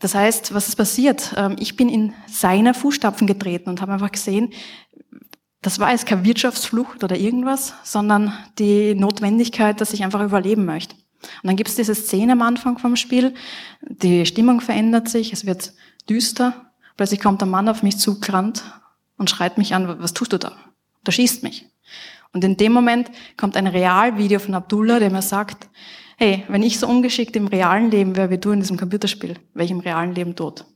[0.00, 1.34] Das heißt, was ist passiert?
[1.36, 4.52] Ähm, ich bin in seine Fußstapfen getreten und habe einfach gesehen,
[5.62, 10.94] das war jetzt keine Wirtschaftsflucht oder irgendwas, sondern die Notwendigkeit, dass ich einfach überleben möchte.
[11.42, 13.34] Und dann gibt es diese Szene am Anfang vom Spiel,
[13.82, 15.72] die Stimmung verändert sich, es wird
[16.08, 18.62] düster, plötzlich kommt der Mann auf mich zugerannt
[19.16, 20.56] und schreit mich an, was tust du da?
[21.04, 21.66] Da schießt mich.
[22.32, 25.68] Und in dem Moment kommt ein Realvideo von Abdullah, der mir sagt,
[26.18, 29.64] hey, wenn ich so ungeschickt im realen Leben wäre wie du in diesem Computerspiel, wäre
[29.64, 30.66] ich im realen Leben tot.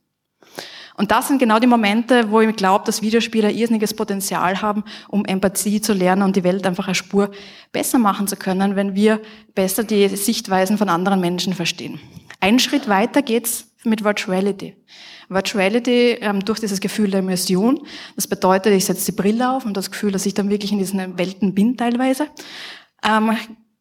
[0.95, 5.25] Und das sind genau die Momente, wo ich glaube, dass Videospiele irrsinniges Potenzial haben, um
[5.25, 7.31] Empathie zu lernen und die Welt einfach eine Spur
[7.71, 9.19] besser machen zu können, wenn wir
[9.55, 11.99] besser die Sichtweisen von anderen Menschen verstehen.
[12.39, 14.75] Einen Schritt weiter geht's mit Virtuality.
[15.29, 17.79] Virtuality ähm, durch dieses Gefühl der Immersion.
[18.15, 20.77] Das bedeutet, ich setze die Brille auf und das Gefühl, dass ich dann wirklich in
[20.77, 22.27] diesen Welten bin teilweise.
[23.03, 23.35] Ähm,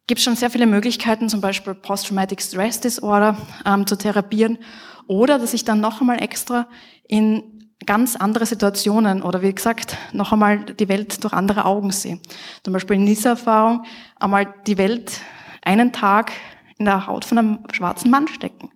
[0.07, 4.59] gibt schon sehr viele Möglichkeiten, zum Beispiel Post-Traumatic Stress Disorder ähm, zu therapieren
[5.07, 6.68] oder dass ich dann noch einmal extra
[7.12, 12.18] in ganz andere Situationen oder wie gesagt, noch einmal die Welt durch andere Augen sehe.
[12.64, 13.85] Zum Beispiel in dieser Erfahrung
[14.18, 15.20] einmal die Welt
[15.62, 16.33] einen Tag
[16.79, 18.70] in der Haut von einem schwarzen Mann stecken.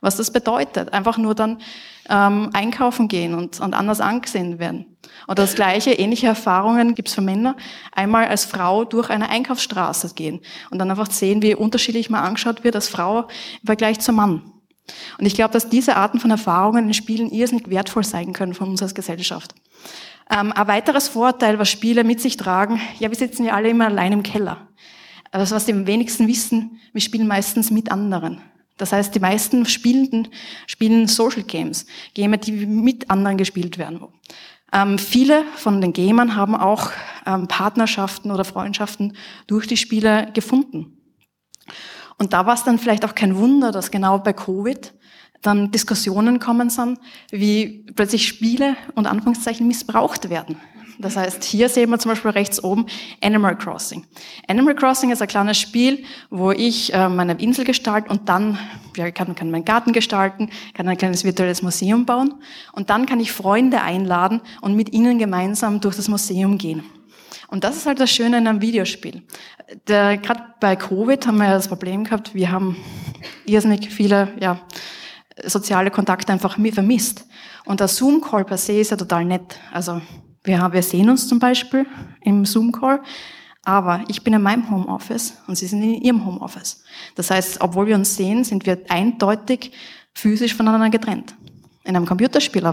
[0.00, 1.58] Was das bedeutet, einfach nur dann
[2.08, 4.96] ähm, einkaufen gehen und, und anders angesehen werden.
[5.26, 7.56] Oder das gleiche, ähnliche Erfahrungen gibt es für Männer.
[7.92, 12.64] Einmal als Frau durch eine Einkaufsstraße gehen und dann einfach sehen, wie unterschiedlich man angeschaut
[12.64, 13.28] wird als Frau
[13.60, 14.51] im Vergleich zum Mann.
[15.18, 18.68] Und ich glaube, dass diese Arten von Erfahrungen in Spielen irrsinnig wertvoll sein können von
[18.68, 19.54] uns als Gesellschaft.
[20.30, 23.86] Ähm, ein weiteres Vorteil, was Spiele mit sich tragen, ja, wir sitzen ja alle immer
[23.86, 24.68] allein im Keller.
[25.30, 28.40] Also was die wenigsten wissen, wir spielen meistens mit anderen.
[28.76, 30.28] Das heißt, die meisten Spielenden
[30.66, 34.00] spielen Social Games, Games, die mit anderen gespielt werden.
[34.72, 36.90] Ähm, viele von den Gamern haben auch
[37.26, 39.16] ähm, Partnerschaften oder Freundschaften
[39.46, 41.01] durch die Spiele gefunden.
[42.22, 44.94] Und da war es dann vielleicht auch kein Wunder, dass genau bei Covid
[45.40, 47.00] dann Diskussionen kommen sind,
[47.32, 50.54] wie plötzlich Spiele und Anführungszeichen missbraucht werden.
[51.00, 52.86] Das heißt, hier sehen wir zum Beispiel rechts oben
[53.20, 54.06] Animal Crossing.
[54.46, 58.56] Animal Crossing ist ein kleines Spiel, wo ich äh, meine Insel gestalte und dann
[58.96, 62.34] ja, kann, kann meinen Garten gestalten, kann ein kleines virtuelles Museum bauen
[62.70, 66.84] und dann kann ich Freunde einladen und mit ihnen gemeinsam durch das Museum gehen.
[67.52, 69.24] Und das ist halt das Schöne in einem Videospiel.
[69.84, 72.78] Gerade bei Covid haben wir ja das Problem gehabt, wir haben
[73.44, 74.58] irrsinnig viele ja,
[75.44, 77.26] soziale Kontakte einfach vermisst.
[77.66, 79.58] Und der Zoom-Call per se ist ja total nett.
[79.70, 80.00] Also
[80.44, 81.84] wir, haben, wir sehen uns zum Beispiel
[82.22, 83.02] im Zoom-Call,
[83.66, 86.82] aber ich bin in meinem Homeoffice und Sie sind in Ihrem Homeoffice.
[87.16, 89.72] Das heißt, obwohl wir uns sehen, sind wir eindeutig
[90.14, 91.34] physisch voneinander getrennt.
[91.84, 92.70] In einem Computerspiel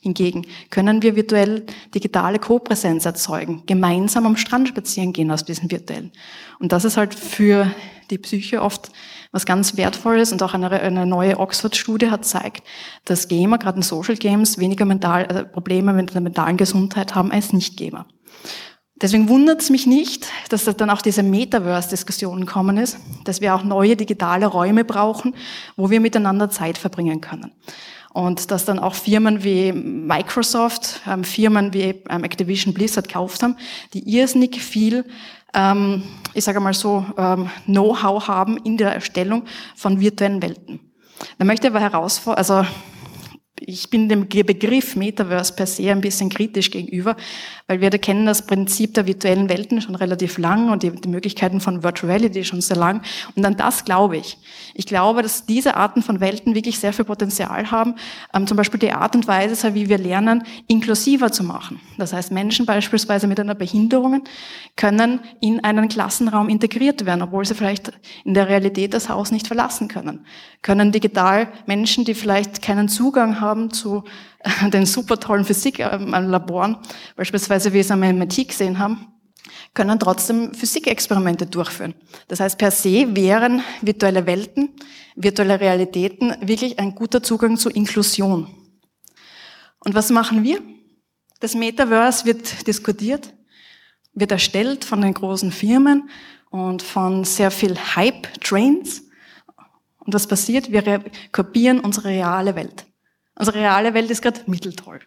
[0.00, 6.12] hingegen können wir virtuell digitale Kopräsenz erzeugen, gemeinsam am Strand spazieren gehen aus diesem virtuellen.
[6.60, 7.70] Und das ist halt für
[8.10, 8.90] die Psyche oft
[9.32, 12.62] was ganz Wertvolles und auch eine, eine neue Oxford-Studie hat zeigt,
[13.04, 17.32] dass Gamer, gerade in Social Games, weniger mental, also Probleme mit der mentalen Gesundheit haben
[17.32, 18.06] als Nicht-Gamer.
[19.02, 23.62] Deswegen wundert es mich nicht, dass dann auch diese Metaverse-Diskussion kommen ist, dass wir auch
[23.62, 25.34] neue digitale Räume brauchen,
[25.76, 27.52] wo wir miteinander Zeit verbringen können.
[28.16, 33.58] Und dass dann auch Firmen wie Microsoft, ähm, Firmen wie ähm, Activision Blizzard gekauft haben,
[33.92, 35.04] die irrsinnig viel,
[35.52, 36.02] ähm,
[36.32, 39.42] ich sage mal so, ähm, Know-how haben in der Erstellung
[39.74, 40.80] von virtuellen Welten.
[41.36, 42.64] Da möchte ich aber herausfordern, also
[43.60, 47.16] ich bin dem Begriff Metaverse per se ein bisschen kritisch gegenüber,
[47.68, 51.60] weil wir kennen das Prinzip der virtuellen Welten schon relativ lang und die, die, Möglichkeiten
[51.60, 53.02] von Virtual Reality schon sehr lang.
[53.34, 54.38] Und an das glaube ich.
[54.74, 57.96] Ich glaube, dass diese Arten von Welten wirklich sehr viel Potenzial haben.
[58.32, 61.80] Ähm, zum Beispiel die Art und Weise, wie wir lernen, inklusiver zu machen.
[61.98, 64.22] Das heißt, Menschen beispielsweise mit einer Behinderung
[64.76, 67.92] können in einen Klassenraum integriert werden, obwohl sie vielleicht
[68.24, 70.24] in der Realität das Haus nicht verlassen können.
[70.62, 74.04] Können digital Menschen, die vielleicht keinen Zugang haben, zu
[74.72, 76.78] den super tollen Physiklaboren, ähm,
[77.16, 79.08] beispielsweise wie wir es am MIT gesehen haben,
[79.74, 81.94] können trotzdem Physikexperimente durchführen.
[82.28, 84.70] Das heißt, per se wären virtuelle Welten,
[85.14, 88.48] virtuelle Realitäten wirklich ein guter Zugang zur Inklusion.
[89.80, 90.60] Und was machen wir?
[91.40, 93.34] Das Metaverse wird diskutiert,
[94.14, 96.08] wird erstellt von den großen Firmen
[96.50, 99.02] und von sehr viel Hype-Trains.
[99.98, 100.72] Und was passiert?
[100.72, 102.85] Wir kopieren unsere reale Welt.
[103.38, 105.00] Unsere reale Welt ist gerade mitteltoll.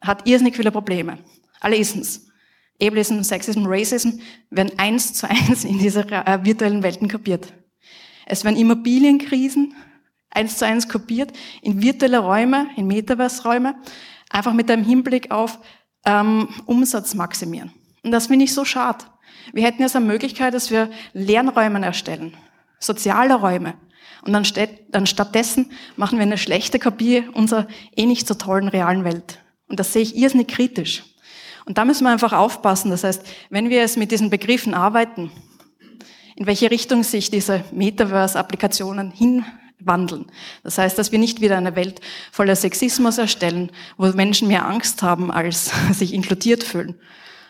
[0.00, 1.18] Hat irrsinnig viele Probleme.
[1.60, 2.28] Alle Isms.
[2.82, 4.18] Ableism, Sexism, Racism
[4.50, 7.52] werden eins zu eins in diese äh, virtuellen Welten kopiert.
[8.26, 9.74] Es werden Immobilienkrisen
[10.30, 13.76] eins zu eins kopiert in virtuelle Räume, in Metaverse-Räume,
[14.30, 15.58] einfach mit dem Hinblick auf
[16.04, 17.72] ähm, Umsatz maximieren.
[18.02, 19.04] Und das finde ich so schade.
[19.52, 22.34] Wir hätten jetzt eine Möglichkeit, dass wir Lernräume erstellen,
[22.78, 23.74] soziale Räume,
[24.22, 29.40] und anstatt, anstattdessen machen wir eine schlechte Kopie unserer eh nicht so tollen realen Welt.
[29.68, 31.02] Und das sehe ich irrsinnig kritisch.
[31.64, 32.90] Und da müssen wir einfach aufpassen.
[32.90, 35.30] Das heißt, wenn wir es mit diesen Begriffen arbeiten,
[36.36, 40.26] in welche Richtung sich diese Metaverse-Applikationen hinwandeln.
[40.62, 45.02] Das heißt, dass wir nicht wieder eine Welt voller Sexismus erstellen, wo Menschen mehr Angst
[45.02, 46.98] haben, als sich inkludiert fühlen.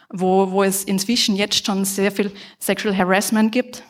[0.09, 3.83] Wo, wo es inzwischen jetzt schon sehr viel Sexual Harassment gibt.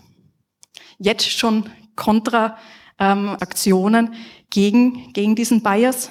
[0.98, 4.14] Jetzt schon Kontra-Aktionen ähm,
[4.50, 6.11] gegen, gegen diesen Bias.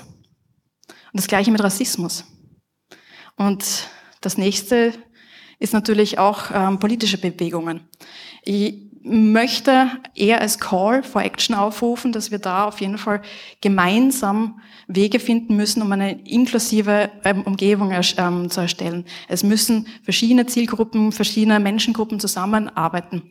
[1.14, 2.26] Und das gleiche mit Rassismus.
[3.36, 3.90] Und
[4.22, 4.94] das nächste
[5.60, 7.82] ist natürlich auch ähm, politische Bewegungen.
[8.44, 13.22] Ich möchte eher als Call for Action aufrufen, dass wir da auf jeden Fall
[13.60, 19.06] gemeinsam Wege finden müssen, um eine inklusive ähm, Umgebung ähm, zu erstellen.
[19.28, 23.24] Es müssen verschiedene Zielgruppen, verschiedene Menschengruppen zusammenarbeiten.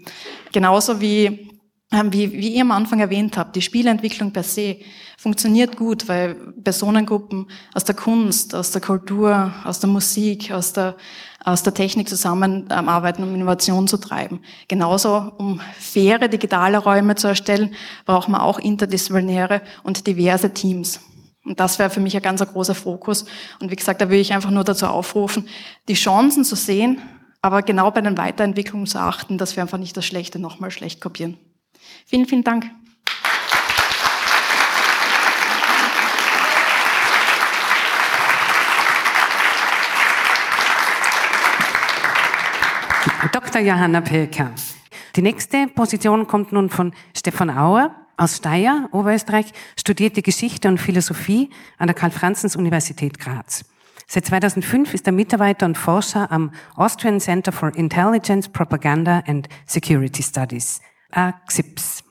[0.53, 1.60] Genauso wie
[1.92, 4.76] wie, wie ihr am Anfang erwähnt habt, die Spielentwicklung per se
[5.18, 10.96] funktioniert gut, weil Personengruppen aus der Kunst, aus der Kultur, aus der Musik, aus der,
[11.44, 14.40] aus der Technik zusammenarbeiten, um Innovation zu treiben.
[14.68, 17.74] Genauso, um faire digitale Räume zu erstellen,
[18.07, 21.00] braucht man auch interdisziplinäre und diverse Teams.
[21.44, 23.24] Und das wäre für mich ein ganz großer Fokus.
[23.59, 25.48] Und wie gesagt, da würde ich einfach nur dazu aufrufen,
[25.88, 27.00] die Chancen zu sehen,
[27.42, 31.00] aber genau bei den Weiterentwicklungen zu achten, dass wir einfach nicht das Schlechte nochmal schlecht
[31.00, 31.37] kopieren.
[32.11, 32.68] Vielen, vielen Dank.
[43.31, 43.61] Dr.
[43.62, 44.51] Johanna Pilker.
[45.14, 51.49] Die nächste Position kommt nun von Stefan Auer aus Steyr, Oberösterreich, studierte Geschichte und Philosophie
[51.79, 53.64] an der Karl-Franzens-Universität Graz.
[54.09, 60.25] Seit 2005 ist er Mitarbeiter und Forscher am Austrian Center for Intelligence, Propaganda and Security
[60.25, 60.81] Studies.
[61.11, 62.05] AXIPS.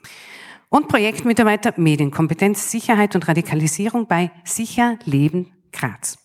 [0.69, 6.17] Und Projektmitarbeiter Medienkompetenz, Sicherheit und Radikalisierung bei Sicher Leben Graz.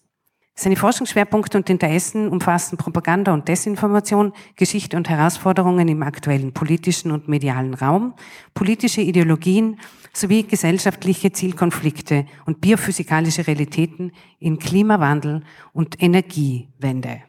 [0.57, 7.27] Seine Forschungsschwerpunkte und Interessen umfassen Propaganda und Desinformation, Geschichte und Herausforderungen im aktuellen politischen und
[7.27, 8.15] medialen Raum,
[8.55, 9.81] politische Ideologien
[10.13, 17.23] sowie gesellschaftliche Zielkonflikte und biophysikalische Realitäten in Klimawandel und Energiewende.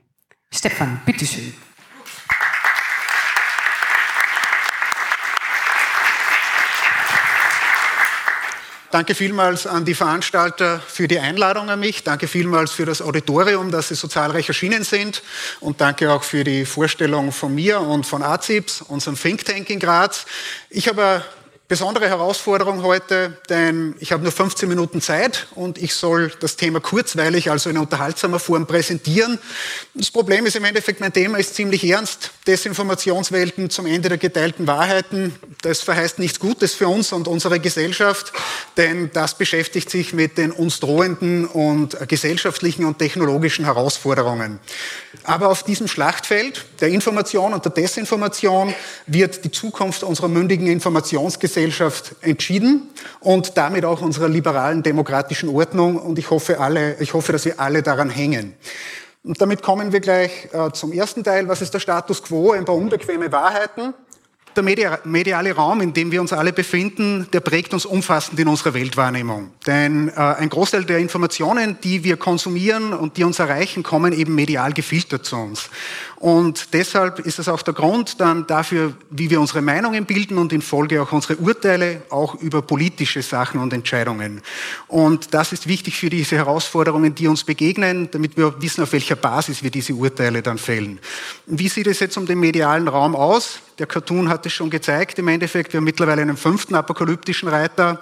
[0.52, 1.52] Stefan, bitteschön.
[8.92, 12.04] Danke vielmals an die Veranstalter für die Einladung an mich.
[12.04, 15.24] Danke vielmals für das Auditorium, dass Sie so zahlreich erschienen sind.
[15.60, 19.80] Und danke auch für die Vorstellung von mir und von AZIPS, unserem Think Tank in
[19.80, 20.26] Graz.
[20.70, 21.24] Ich habe
[21.68, 26.80] besondere Herausforderung heute, denn ich habe nur 15 Minuten Zeit und ich soll das Thema
[26.80, 29.40] kurzweilig, also in unterhaltsamer Form präsentieren.
[29.96, 32.32] Das Problem ist im Endeffekt, mein Thema ist ziemlich ernst.
[32.46, 35.34] Desinformationswelten zum Ende der geteilten Wahrheiten.
[35.64, 38.32] Das verheißt nichts Gutes für uns und unsere Gesellschaft,
[38.78, 44.60] denn das beschäftigt sich mit den uns drohenden und gesellschaftlichen und technologischen Herausforderungen.
[45.24, 48.76] Aber auf diesem Schlachtfeld der Information und der Desinformation
[49.08, 52.90] wird die Zukunft unserer mündigen Informationsgesellschaft Gesellschaft entschieden
[53.22, 55.98] und damit auch unserer liberalen demokratischen Ordnung.
[55.98, 58.54] Und ich hoffe, alle, ich hoffe, dass wir alle daran hängen.
[59.24, 61.48] Und damit kommen wir gleich äh, zum ersten Teil.
[61.48, 62.52] Was ist der Status quo?
[62.52, 63.94] Ein paar unbequeme Wahrheiten.
[64.56, 64.64] Der
[65.04, 69.52] mediale Raum, in dem wir uns alle befinden, der prägt uns umfassend in unserer Weltwahrnehmung.
[69.68, 74.36] Denn äh, ein Großteil der Informationen, die wir konsumieren und die uns erreichen, kommen eben
[74.36, 75.70] medial gefiltert zu uns.
[76.18, 80.54] Und deshalb ist es auch der Grund dann dafür, wie wir unsere Meinungen bilden und
[80.54, 84.42] in Folge auch unsere Urteile, auch über politische Sachen und Entscheidungen.
[84.88, 89.16] Und das ist wichtig für diese Herausforderungen, die uns begegnen, damit wir wissen, auf welcher
[89.16, 91.00] Basis wir diese Urteile dann fällen.
[91.46, 93.60] Wie sieht es jetzt um den medialen Raum aus?
[93.78, 95.20] Der Cartoon hat es schon gezeigt.
[95.20, 98.00] Im Endeffekt, wir haben mittlerweile einen fünften apokalyptischen Reiter.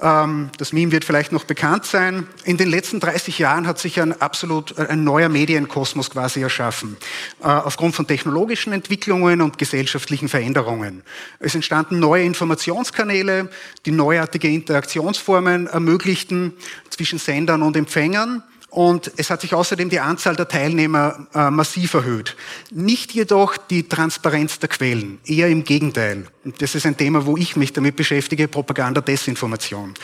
[0.00, 2.26] Ähm, das Meme wird vielleicht noch bekannt sein.
[2.44, 6.96] In den letzten 30 Jahren hat sich ein absolut ein neuer Medienkosmos quasi erschaffen.
[7.40, 11.02] Äh, aufgrund von technologischen Entwicklungen und gesellschaftlichen Veränderungen.
[11.38, 13.48] Es entstanden neue Informationskanäle,
[13.86, 16.52] die neuartige Interaktionsformen ermöglichten
[16.90, 18.42] zwischen Sendern und Empfängern.
[18.76, 22.36] Und es hat sich außerdem die Anzahl der Teilnehmer äh, massiv erhöht.
[22.70, 26.26] Nicht jedoch die Transparenz der Quellen, eher im Gegenteil.
[26.58, 29.94] Das ist ein Thema, wo ich mich damit beschäftige, Propaganda, Desinformation.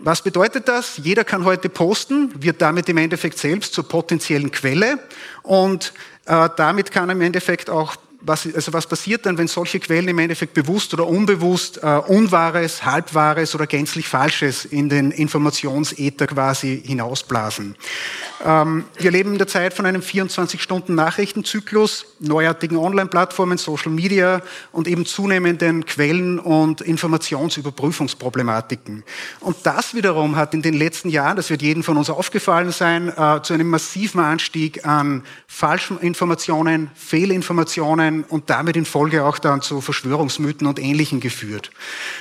[0.00, 0.98] Was bedeutet das?
[0.98, 4.98] Jeder kann heute posten, wird damit im Endeffekt selbst zur potenziellen Quelle
[5.42, 5.94] und
[6.26, 10.18] äh, damit kann im Endeffekt auch was, also was passiert dann, wenn solche Quellen im
[10.18, 17.76] Endeffekt bewusst oder unbewusst äh, Unwahres, Halbwahres oder gänzlich Falsches in den Informationsäther quasi hinausblasen?
[18.44, 25.06] Ähm, wir leben in der Zeit von einem 24-Stunden-Nachrichtenzyklus, neuartigen Online-Plattformen, Social Media und eben
[25.06, 29.04] zunehmenden Quellen- und Informationsüberprüfungsproblematiken.
[29.40, 33.08] Und das wiederum hat in den letzten Jahren, das wird jedem von uns aufgefallen sein,
[33.08, 39.38] äh, zu einem massiven Anstieg an falschen Informationen, Fehlinformationen, Verschwörungen und damit in Folge auch
[39.38, 41.70] dann zu Verschwörungsmythen und Ähnlichem geführt.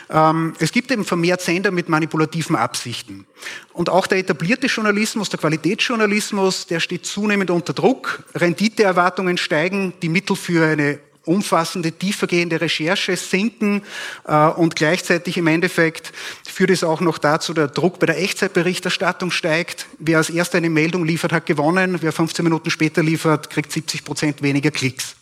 [0.09, 3.25] Ähm, es gibt eben vermehrt Sender mit manipulativen Absichten.
[3.73, 8.23] Und auch der etablierte Journalismus, der Qualitätsjournalismus, der steht zunehmend unter Druck.
[8.35, 13.83] Renditeerwartungen steigen, die Mittel für eine umfassende, tiefergehende Recherche sinken
[14.25, 16.11] äh, und gleichzeitig im Endeffekt
[16.47, 19.85] führt es auch noch dazu, der Druck bei der Echtzeitberichterstattung steigt.
[19.99, 21.97] Wer als erster eine Meldung liefert, hat gewonnen.
[22.01, 25.18] Wer 15 Minuten später liefert, kriegt 70 Prozent weniger Klicks.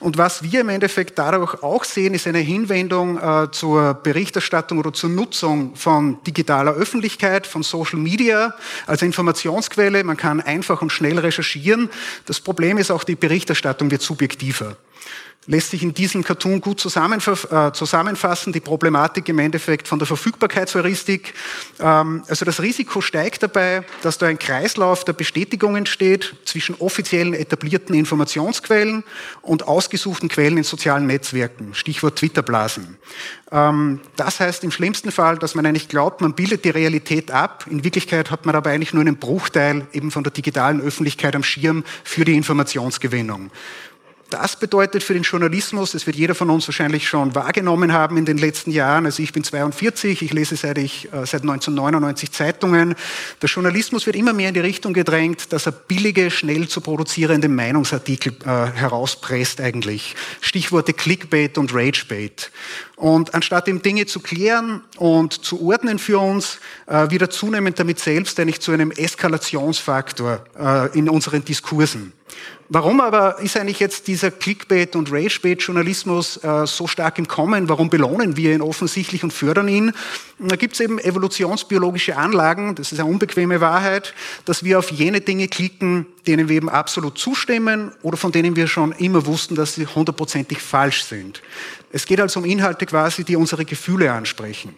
[0.00, 4.92] Und was wir im Endeffekt dadurch auch sehen, ist eine Hinwendung äh, zur Berichterstattung oder
[4.92, 8.54] zur Nutzung von digitaler Öffentlichkeit, von Social Media
[8.86, 10.04] als Informationsquelle.
[10.04, 11.90] Man kann einfach und schnell recherchieren.
[12.26, 14.76] Das Problem ist auch, die Berichterstattung wird subjektiver
[15.46, 21.34] lässt sich in diesem Cartoon gut äh, zusammenfassen, die Problematik im Endeffekt von der Verfügbarkeitsheuristik.
[21.80, 27.34] Ähm, also das Risiko steigt dabei, dass da ein Kreislauf der Bestätigung entsteht zwischen offiziellen
[27.34, 29.04] etablierten Informationsquellen
[29.42, 32.96] und ausgesuchten Quellen in sozialen Netzwerken, Stichwort Twitterblasen.
[33.52, 37.66] Ähm, das heißt im schlimmsten Fall, dass man eigentlich glaubt, man bildet die Realität ab.
[37.70, 41.44] In Wirklichkeit hat man aber eigentlich nur einen Bruchteil eben von der digitalen Öffentlichkeit am
[41.44, 43.50] Schirm für die Informationsgewinnung.
[44.34, 48.24] Das bedeutet für den Journalismus, das wird jeder von uns wahrscheinlich schon wahrgenommen haben in
[48.24, 49.06] den letzten Jahren.
[49.06, 52.96] Also ich bin 42, ich lese seit, ich, äh, seit 1999 Zeitungen.
[53.40, 57.48] Der Journalismus wird immer mehr in die Richtung gedrängt, dass er billige, schnell zu produzierende
[57.48, 60.16] Meinungsartikel äh, herauspresst eigentlich.
[60.40, 62.50] Stichworte Clickbait und Ragebait.
[62.96, 67.78] Und anstatt eben Dinge zu klären und zu ordnen für uns, äh, wird er zunehmend
[67.78, 72.12] damit selbst eigentlich zu einem Eskalationsfaktor äh, in unseren Diskursen.
[72.70, 77.68] Warum aber ist eigentlich jetzt dieser Clickbait- und Ragebait-Journalismus äh, so stark im Kommen?
[77.68, 79.92] Warum belohnen wir ihn offensichtlich und fördern ihn?
[80.38, 84.14] Da gibt es eben evolutionsbiologische Anlagen, das ist eine unbequeme Wahrheit,
[84.46, 88.66] dass wir auf jene Dinge klicken, denen wir eben absolut zustimmen oder von denen wir
[88.66, 91.42] schon immer wussten, dass sie hundertprozentig falsch sind.
[91.92, 94.74] Es geht also um Inhalte quasi, die unsere Gefühle ansprechen.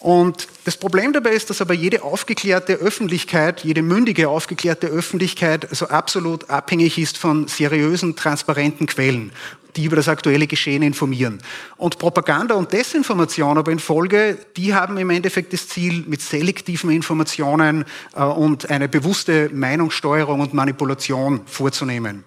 [0.00, 5.88] Und das Problem dabei ist, dass aber jede aufgeklärte Öffentlichkeit, jede mündige aufgeklärte Öffentlichkeit also
[5.88, 9.30] absolut abhängig ist von seriösen, transparenten Quellen,
[9.76, 11.42] die über das aktuelle Geschehen informieren.
[11.76, 16.88] Und Propaganda und Desinformation aber in Folge, die haben im Endeffekt das Ziel, mit selektiven
[16.90, 17.84] Informationen
[18.16, 22.24] äh, und eine bewusste Meinungssteuerung und Manipulation vorzunehmen.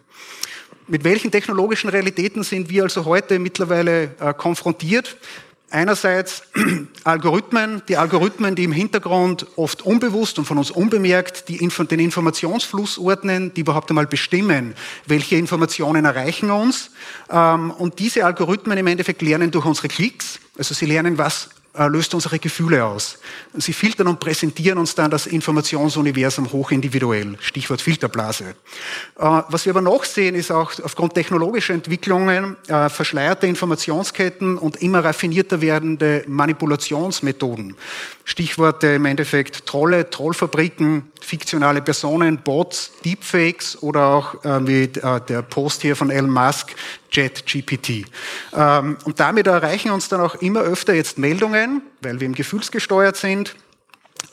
[0.88, 5.18] Mit welchen technologischen Realitäten sind wir also heute mittlerweile äh, konfrontiert?
[5.74, 6.44] Einerseits
[7.04, 13.00] Algorithmen, die Algorithmen, die im Hintergrund oft unbewusst und von uns unbemerkt die, den Informationsfluss
[13.00, 14.76] ordnen, die überhaupt einmal bestimmen,
[15.08, 16.92] welche Informationen erreichen uns.
[17.28, 20.40] Ähm, und diese Algorithmen im Endeffekt lernen durch unsere Klicks.
[20.60, 23.18] Also sie lernen, was löst unsere Gefühle aus.
[23.56, 27.36] Sie filtern und präsentieren uns dann das Informationsuniversum hochindividuell.
[27.40, 28.46] Stichwort Filterblase.
[28.46, 28.54] Äh,
[29.50, 35.04] was wir aber noch sehen, ist auch aufgrund technologischer Entwicklungen äh, verschleierte Informationsketten und immer
[35.04, 37.76] raffinierter werdende Manipulationsmethoden.
[38.24, 45.96] Stichworte im Endeffekt Trolle, Trollfabriken, fiktionale Personen, Bots, Deepfakes oder auch wie der Post hier
[45.96, 46.74] von Elon Musk,
[47.14, 48.06] JetGPT.
[48.54, 53.16] Ähm, und damit erreichen uns dann auch immer öfter jetzt Meldungen, weil wir im gefühlsgesteuert
[53.16, 53.56] sind,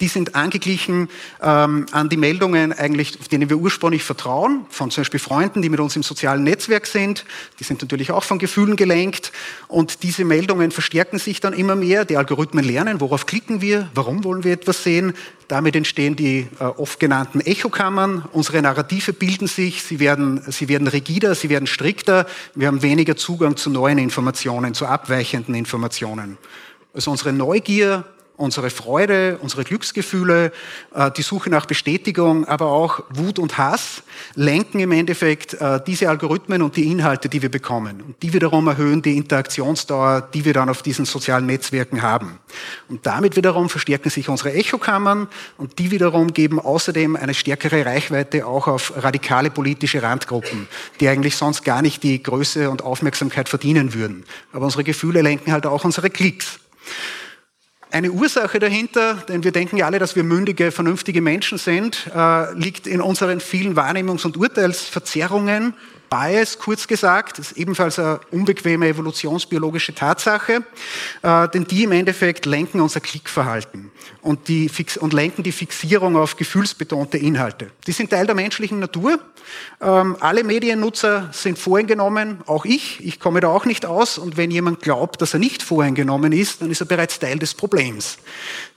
[0.00, 1.08] die sind angeglichen
[1.42, 5.80] ähm, an die Meldungen eigentlich, denen wir ursprünglich vertrauen, von zum Beispiel Freunden, die mit
[5.80, 7.24] uns im sozialen Netzwerk sind.
[7.58, 9.32] Die sind natürlich auch von Gefühlen gelenkt.
[9.68, 12.04] Und diese Meldungen verstärken sich dann immer mehr.
[12.04, 15.12] Die Algorithmen lernen, worauf klicken wir, warum wollen wir etwas sehen.
[15.48, 18.24] Damit entstehen die äh, oft genannten Echokammern.
[18.32, 22.26] Unsere Narrative bilden sich, sie werden, sie werden rigider, sie werden strikter.
[22.54, 26.38] Wir haben weniger Zugang zu neuen Informationen, zu abweichenden Informationen.
[26.94, 28.04] Also unsere Neugier
[28.40, 30.52] unsere Freude, unsere Glücksgefühle,
[30.94, 34.02] äh, die Suche nach Bestätigung, aber auch Wut und Hass
[34.34, 38.00] lenken im Endeffekt äh, diese Algorithmen und die Inhalte, die wir bekommen.
[38.00, 42.38] Und die wiederum erhöhen die Interaktionsdauer, die wir dann auf diesen sozialen Netzwerken haben.
[42.88, 45.28] Und damit wiederum verstärken sich unsere Echokammern
[45.58, 50.66] und die wiederum geben außerdem eine stärkere Reichweite auch auf radikale politische Randgruppen,
[51.00, 54.24] die eigentlich sonst gar nicht die Größe und Aufmerksamkeit verdienen würden.
[54.52, 56.58] Aber unsere Gefühle lenken halt auch unsere Klicks.
[57.92, 62.54] Eine Ursache dahinter, denn wir denken ja alle, dass wir mündige, vernünftige Menschen sind, äh,
[62.54, 65.74] liegt in unseren vielen Wahrnehmungs- und Urteilsverzerrungen
[66.10, 70.64] Bias, kurz gesagt, ist ebenfalls eine unbequeme evolutionsbiologische Tatsache,
[71.22, 76.36] äh, denn die im Endeffekt lenken unser Klickverhalten und, die und lenken die Fixierung auf
[76.36, 77.70] gefühlsbetonte Inhalte.
[77.86, 79.20] Die sind Teil der menschlichen Natur.
[79.80, 83.04] Ähm, alle Mediennutzer sind voreingenommen, auch ich.
[83.06, 84.18] Ich komme da auch nicht aus.
[84.18, 87.54] Und wenn jemand glaubt, dass er nicht voreingenommen ist, dann ist er bereits Teil des
[87.54, 88.18] Problems.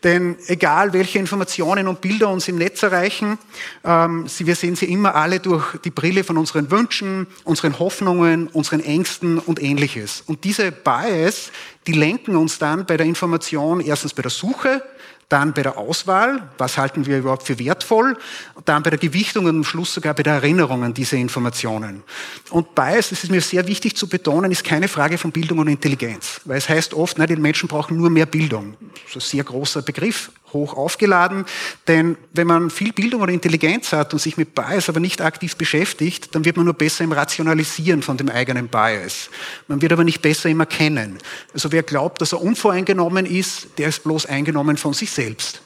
[0.04, 3.38] Denn egal, welche Informationen und Bilder uns im Netz erreichen,
[3.86, 8.82] ähm, wir sehen sie immer alle durch die Brille von unseren Wünschen, unseren Hoffnungen, unseren
[8.82, 10.24] Ängsten und ähnliches.
[10.28, 11.52] Und diese Bias,
[11.88, 14.84] die lenken uns dann bei der Information erstens bei der Suche,
[15.30, 18.18] dann bei der Auswahl, was halten wir überhaupt für wertvoll,
[18.66, 22.04] dann bei der Gewichtung und am Schluss sogar bei der Erinnerung an diese Informationen.
[22.50, 25.68] Und Bias, das ist mir sehr wichtig zu betonen, ist keine Frage von Bildung und
[25.68, 28.76] Intelligenz, weil es heißt oft, na, die Menschen brauchen nur mehr Bildung.
[29.06, 31.46] Das ist ein sehr großer Begriff, hoch aufgeladen.
[31.88, 35.56] Denn wenn man viel Bildung oder Intelligenz hat und sich mit Bias aber nicht aktiv
[35.56, 39.30] beschäftigt, dann wird man nur besser im Rationalisieren von dem eigenen Bias.
[39.68, 41.18] Man wird aber nicht besser im Erkennen.
[41.54, 45.63] Also wer glaubt, dass er unvoreingenommen ist, der ist bloß eingenommen von sich selbst.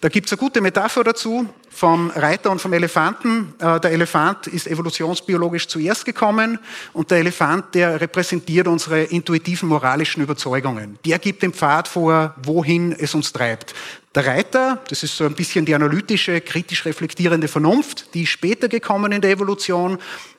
[0.00, 3.52] Da gibt es eine gute Metapher dazu vom Reiter und vom Elefanten.
[3.58, 6.60] Äh, der Elefant ist evolutionsbiologisch zuerst gekommen
[6.92, 11.00] und der Elefant, der repräsentiert unsere intuitiven moralischen Überzeugungen.
[11.04, 13.74] Der gibt den Pfad vor, wohin es uns treibt.
[14.18, 18.66] Der Reiter, das ist so ein bisschen die analytische, kritisch reflektierende Vernunft, die ist später
[18.66, 19.96] gekommen in der Evolution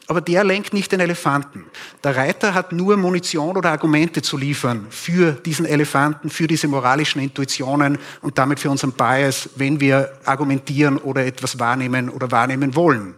[0.08, 1.66] aber der lenkt nicht den Elefanten.
[2.04, 7.22] Der Reiter hat nur Munition oder Argumente zu liefern für diesen Elefanten, für diese moralischen
[7.22, 13.16] Intuitionen und damit für unseren Bias, wenn wir argumentieren oder etwas wahrnehmen oder wahrnehmen wollen.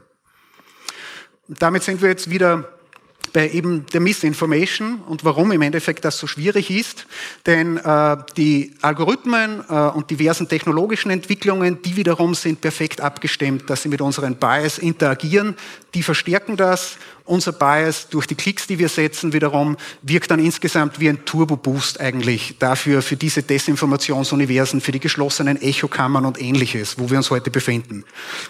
[1.47, 2.67] Und damit sind wir jetzt wieder
[3.33, 7.05] bei eben der Misinformation und warum im Endeffekt das so schwierig ist.
[7.45, 13.83] Denn äh, die Algorithmen äh, und diversen technologischen Entwicklungen, die wiederum sind perfekt abgestimmt, dass
[13.83, 15.55] sie mit unseren Bias interagieren,
[15.93, 16.97] die verstärken das.
[17.23, 21.99] Unser Bias durch die Klicks, die wir setzen, wiederum wirkt dann insgesamt wie ein Turbo-Boost
[21.99, 27.51] eigentlich dafür, für diese Desinformationsuniversen, für die geschlossenen Echokammern und ähnliches, wo wir uns heute
[27.51, 28.03] befinden.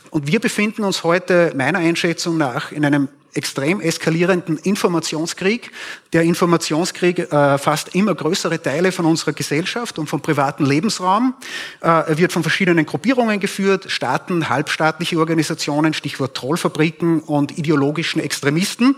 [0.10, 5.72] Und wir befinden uns heute meiner Einschätzung nach in einem extrem eskalierenden Informationskrieg.
[6.14, 11.34] Der Informationskrieg äh, fasst immer größere Teile von unserer Gesellschaft und vom privaten Lebensraum.
[11.82, 18.96] Äh, er wird von verschiedenen Gruppierungen geführt, Staaten, halbstaatliche Organisationen, Stichwort Trollfabriken und ideologischen Extremisten.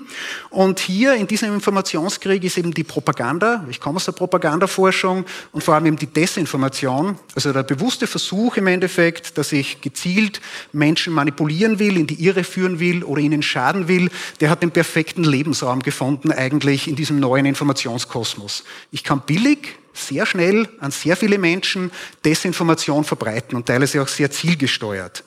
[0.49, 5.63] Und hier in diesem Informationskrieg ist eben die Propaganda, ich komme aus der Propagandaforschung und
[5.63, 11.13] vor allem eben die Desinformation, also der bewusste Versuch im Endeffekt, dass ich gezielt Menschen
[11.13, 14.09] manipulieren will, in die Irre führen will oder ihnen schaden will,
[14.39, 18.63] der hat den perfekten Lebensraum gefunden eigentlich in diesem neuen Informationskosmos.
[18.91, 21.91] Ich kann billig, sehr schnell an sehr viele Menschen
[22.26, 25.24] Desinformation verbreiten und teilweise auch sehr zielgesteuert.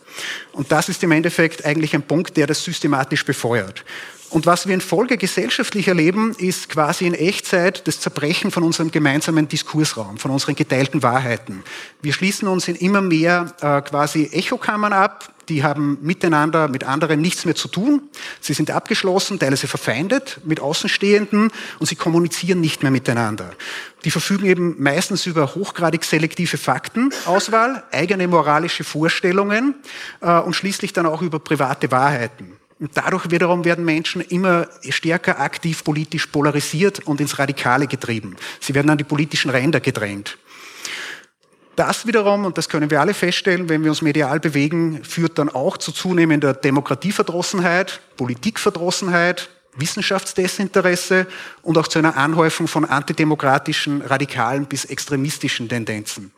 [0.52, 3.84] Und das ist im Endeffekt eigentlich ein Punkt, der das systematisch befeuert.
[4.28, 8.90] Und was wir in Folge gesellschaftlich erleben, ist quasi in Echtzeit das Zerbrechen von unserem
[8.90, 11.62] gemeinsamen Diskursraum, von unseren geteilten Wahrheiten.
[12.02, 17.20] Wir schließen uns in immer mehr äh, quasi Echokammern ab, die haben miteinander, mit anderen
[17.20, 18.02] nichts mehr zu tun.
[18.40, 23.50] Sie sind abgeschlossen, teilweise verfeindet mit Außenstehenden und sie kommunizieren nicht mehr miteinander.
[24.04, 29.74] Die verfügen eben meistens über hochgradig selektive Faktenauswahl, eigene moralische Vorstellungen
[30.20, 32.56] äh, und schließlich dann auch über private Wahrheiten.
[32.78, 38.36] Und dadurch wiederum werden Menschen immer stärker aktiv politisch polarisiert und ins Radikale getrieben.
[38.60, 40.36] Sie werden an die politischen Ränder gedrängt.
[41.76, 45.50] Das wiederum, und das können wir alle feststellen, wenn wir uns medial bewegen, führt dann
[45.50, 51.26] auch zu zunehmender Demokratieverdrossenheit, Politikverdrossenheit, Wissenschaftsdesinteresse
[51.60, 56.32] und auch zu einer Anhäufung von antidemokratischen, radikalen bis extremistischen Tendenzen.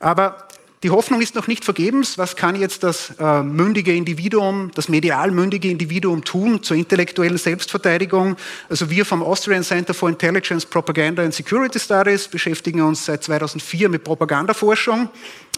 [0.00, 0.46] Aber
[0.84, 2.18] die Hoffnung ist noch nicht vergebens.
[2.18, 8.36] Was kann jetzt das äh, mündige Individuum, das medial mündige Individuum tun zur intellektuellen Selbstverteidigung?
[8.68, 13.88] Also wir vom Austrian Center for Intelligence, Propaganda and Security Studies beschäftigen uns seit 2004
[13.88, 15.08] mit Propagandaforschung.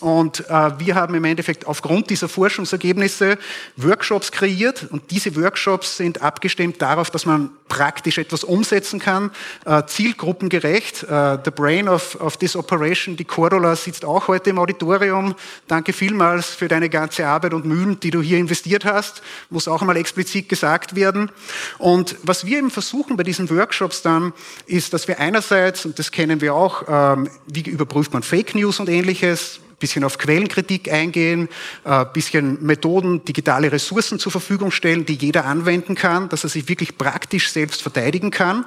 [0.00, 3.38] Und äh, wir haben im Endeffekt aufgrund dieser Forschungsergebnisse
[3.76, 4.86] Workshops kreiert.
[4.90, 9.30] Und diese Workshops sind abgestimmt darauf, dass man praktisch etwas umsetzen kann,
[9.66, 11.04] äh, zielgruppengerecht.
[11.04, 15.34] Äh, the brain of, of this operation, die Cordula, sitzt auch heute im Auditorium.
[15.68, 19.22] Danke vielmals für deine ganze Arbeit und Mühen, die du hier investiert hast.
[19.50, 21.30] Muss auch einmal explizit gesagt werden.
[21.78, 24.32] Und was wir eben versuchen bei diesen Workshops dann,
[24.66, 28.80] ist, dass wir einerseits, und das kennen wir auch, ähm, wie überprüft man Fake News
[28.80, 31.48] und ähnliches, bisschen auf Quellenkritik eingehen,
[31.82, 36.50] ein äh, bisschen Methoden, digitale Ressourcen zur Verfügung stellen, die jeder anwenden kann, dass er
[36.50, 38.64] sich wirklich praktisch selbst verteidigen kann.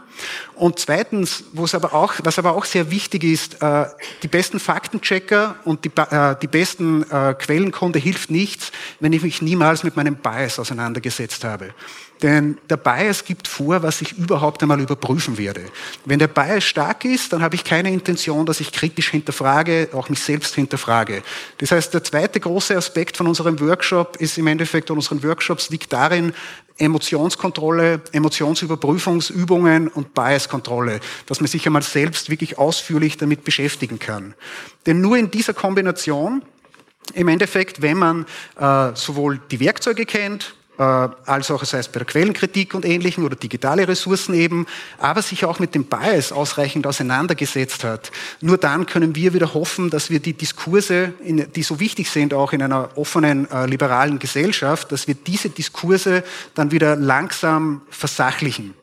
[0.56, 3.86] Und zweitens, wo es aber auch, was aber auch sehr wichtig ist, äh,
[4.24, 7.06] die besten Faktenchecker und die, äh, die besten
[7.38, 11.74] Quellenkunde hilft nichts, wenn ich mich niemals mit meinem Bias auseinandergesetzt habe.
[12.24, 15.66] Denn der Bias gibt vor, was ich überhaupt einmal überprüfen werde.
[16.06, 20.08] Wenn der Bias stark ist, dann habe ich keine Intention, dass ich kritisch hinterfrage, auch
[20.08, 21.22] mich selbst hinterfrage.
[21.58, 25.70] Das heißt, der zweite große Aspekt von unserem Workshop ist im Endeffekt, und unseren Workshops
[25.70, 26.34] liegt darin,
[26.78, 34.34] Emotionskontrolle, Emotionsüberprüfungsübungen und Biaskontrolle, dass man sich einmal selbst wirklich ausführlich damit beschäftigen kann.
[34.86, 36.42] Denn nur in dieser Kombination
[37.14, 38.26] im Endeffekt, wenn man
[38.58, 43.36] äh, sowohl die Werkzeuge kennt, als auch, das heißt bei der Quellenkritik und Ähnlichem oder
[43.36, 44.66] digitale Ressourcen eben,
[44.98, 48.12] aber sich auch mit dem Bias ausreichend auseinandergesetzt hat.
[48.42, 52.54] Nur dann können wir wieder hoffen, dass wir die Diskurse, die so wichtig sind, auch
[52.54, 56.24] in einer offenen, äh, liberalen Gesellschaft, dass wir diese Diskurse
[56.56, 58.74] dann wieder langsam versachlichen.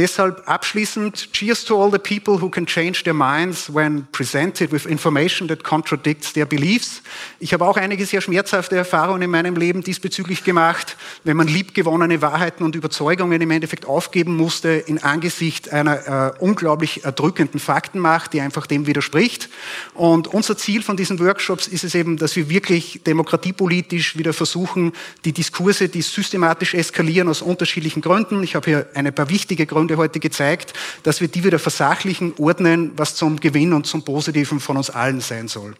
[0.00, 4.86] Deshalb abschließend, cheers to all the people who can change their minds when presented with
[4.86, 7.02] information that contradicts their beliefs.
[7.38, 12.22] Ich habe auch einige sehr schmerzhafte Erfahrungen in meinem Leben diesbezüglich gemacht, wenn man liebgewonnene
[12.22, 18.40] Wahrheiten und Überzeugungen im Endeffekt aufgeben musste in Angesicht einer äh, unglaublich erdrückenden Faktenmacht, die
[18.40, 19.50] einfach dem widerspricht.
[19.92, 24.94] Und unser Ziel von diesen Workshops ist es eben, dass wir wirklich demokratiepolitisch wieder versuchen,
[25.26, 28.42] die Diskurse, die systematisch eskalieren aus unterschiedlichen Gründen.
[28.42, 30.72] Ich habe hier eine paar wichtige Gründe Runde heute gezeigt,
[31.02, 35.20] dass wir die wieder versachlichen, ordnen, was zum Gewinn und zum Positiven von uns allen
[35.20, 35.74] sein soll.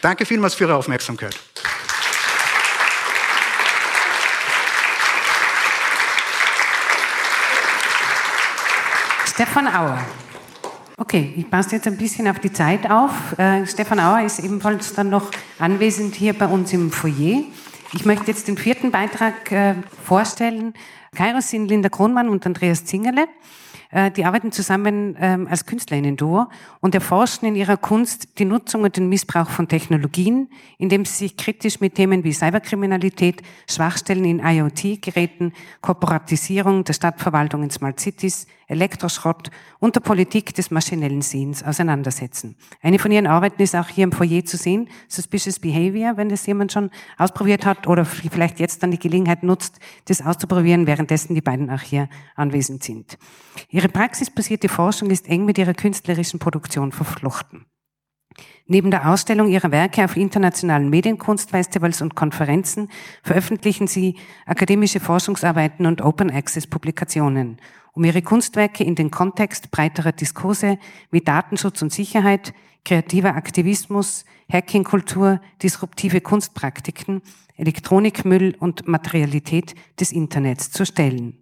[0.00, 1.38] Danke vielmals für Ihre Aufmerksamkeit.
[9.26, 9.98] Stefan Auer.
[10.98, 13.36] Okay, ich passe jetzt ein bisschen auf die Zeit auf.
[13.38, 17.42] Äh, Stefan Auer ist ebenfalls dann noch anwesend hier bei uns im Foyer.
[17.94, 20.74] Ich möchte jetzt den vierten Beitrag äh, vorstellen.
[21.14, 23.26] Kairos sind Linda Kronmann und Andreas Zingerle.
[23.90, 26.46] Äh, die arbeiten zusammen ähm, als KünstlerInnen-Duo
[26.80, 30.48] und erforschen in ihrer Kunst die Nutzung und den Missbrauch von Technologien,
[30.78, 35.52] indem sie sich kritisch mit Themen wie Cyberkriminalität, Schwachstellen in IoT-Geräten,
[35.82, 42.56] Korporatisierung der Stadtverwaltung in Smart Cities, Elektroschrott und der Politik des maschinellen Sehens auseinandersetzen.
[42.80, 46.46] Eine von ihren Arbeiten ist auch hier im Foyer zu sehen, Suspicious Behavior, wenn das
[46.46, 51.40] jemand schon ausprobiert hat oder vielleicht jetzt dann die Gelegenheit nutzt, das auszuprobieren, währenddessen die
[51.40, 53.18] beiden auch hier anwesend sind.
[53.68, 57.66] Ihre praxisbasierte Forschung ist eng mit ihrer künstlerischen Produktion verflochten.
[58.66, 62.88] Neben der Ausstellung ihrer Werke auf internationalen Medienkunstfestivals und Konferenzen
[63.22, 64.16] veröffentlichen sie
[64.46, 67.58] akademische Forschungsarbeiten und Open Access Publikationen,
[67.92, 70.78] um ihre Kunstwerke in den Kontext breiterer Diskurse
[71.10, 77.22] wie Datenschutz und Sicherheit, kreativer Aktivismus, Hackingkultur, disruptive Kunstpraktiken,
[77.56, 81.38] Elektronikmüll und Materialität des Internets zu stellen.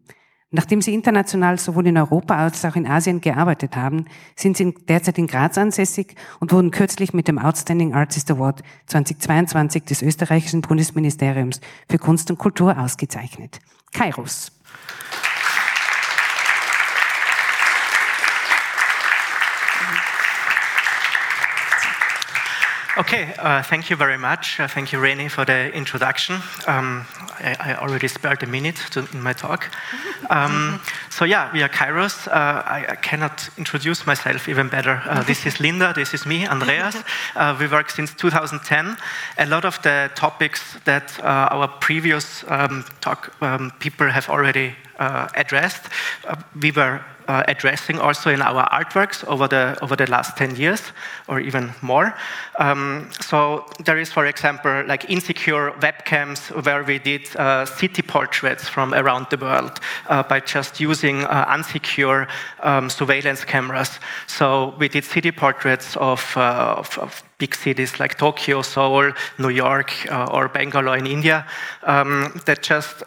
[0.52, 5.16] Nachdem Sie international sowohl in Europa als auch in Asien gearbeitet haben, sind Sie derzeit
[5.16, 11.60] in Graz ansässig und wurden kürzlich mit dem Outstanding Artist Award 2022 des österreichischen Bundesministeriums
[11.88, 13.60] für Kunst und Kultur ausgezeichnet.
[13.92, 14.50] Kairos.
[23.00, 24.60] Okay, uh, thank you very much.
[24.60, 26.34] Uh, thank you, Reni, for the introduction.
[26.66, 27.06] Um,
[27.38, 29.70] I, I, already spared a minute to, in my talk.
[30.28, 32.28] Um, so yeah, we are Kairos.
[32.28, 35.00] Uh, I, I, cannot introduce myself even better.
[35.06, 36.94] Uh, this is Linda, this is me, Andreas.
[37.34, 38.98] Uh, we work since 2010.
[39.38, 44.74] A lot of the topics that uh, our previous um, talk um, people have already
[45.00, 45.88] addressed,
[46.60, 50.82] we were uh, addressing also in our artworks over the over the last 10 years
[51.28, 52.12] or even more.
[52.58, 58.68] Um, so there is, for example, like insecure webcams where we did uh, city portraits
[58.68, 59.78] from around the world
[60.08, 62.26] uh, by just using uh, unsecure
[62.62, 64.00] um, surveillance cameras.
[64.26, 69.50] So we did city portraits of, uh, of, of big cities like Tokyo, Seoul, New
[69.50, 71.46] York, uh, or Bangalore in India
[71.84, 73.02] um, that just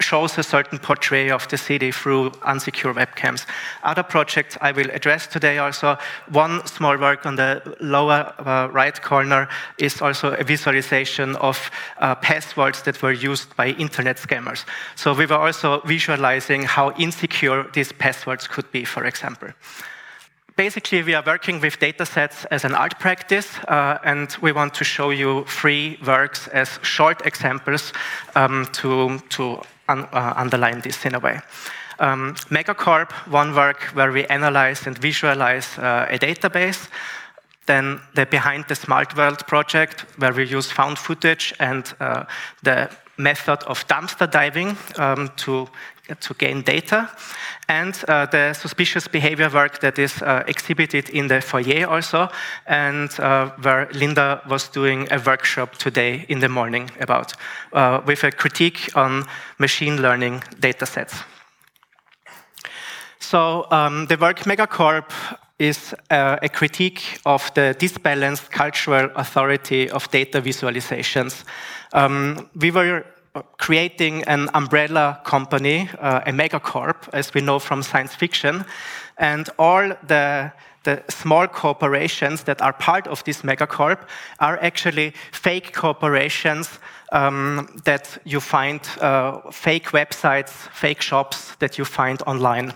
[0.00, 3.46] shows a certain portrait of the city through unsecure webcams.
[3.82, 5.98] Other projects I will address today also.
[6.30, 12.14] One small work on the lower uh, right corner is also a visualization of uh,
[12.16, 14.64] passwords that were used by internet scammers.
[14.96, 19.48] So we were also visualizing how insecure these passwords could be, for example
[20.58, 24.74] basically, we are working with data sets as an art practice, uh, and we want
[24.74, 27.92] to show you three works as short examples
[28.34, 31.40] um, to, to un, uh, underline this in a way.
[31.98, 36.88] Um, Megacorp, one work where we analyze and visualize uh, a database.
[37.66, 42.24] Then the Behind the Smart World project, where we use found footage and uh,
[42.62, 45.68] the method of dumpster diving um, to,
[46.20, 47.10] to gain data.
[47.68, 52.28] And uh, the suspicious behavior work that is uh, exhibited in the foyer also,
[52.66, 57.34] and uh, where Linda was doing a workshop today in the morning about,
[57.72, 59.24] uh, with a critique on
[59.58, 61.14] machine learning data sets.
[63.18, 65.12] So um, the work Megacorp
[65.58, 71.44] is uh, a critique of the disbalanced cultural authority of data visualizations.
[71.92, 73.04] Um, we were
[73.58, 78.64] creating an umbrella company, uh, a megacorp, as we know from science fiction,
[79.16, 80.52] and all the
[80.84, 83.98] the small corporations that are part of this megacorp
[84.38, 86.78] are actually fake corporations
[87.12, 92.72] um, that you find, uh, fake websites, fake shops that you find online.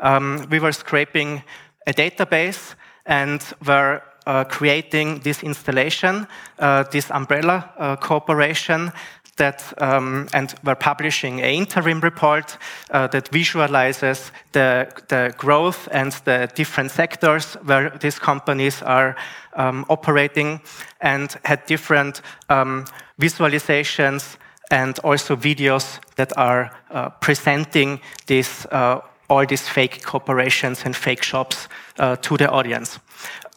[0.00, 1.42] Um, we were scraping
[1.86, 2.74] a database
[3.06, 6.26] and were uh, creating this installation,
[6.58, 8.92] uh, this umbrella uh, corporation
[9.38, 12.58] that, um, and we're publishing an interim report
[12.90, 19.16] uh, that visualizes the, the growth and the different sectors where these companies are
[19.54, 20.60] um, operating
[21.00, 22.84] and had different um,
[23.20, 24.36] visualizations
[24.70, 31.22] and also videos that are uh, presenting this, uh, all these fake corporations and fake
[31.22, 31.68] shops
[31.98, 32.98] uh, to the audience.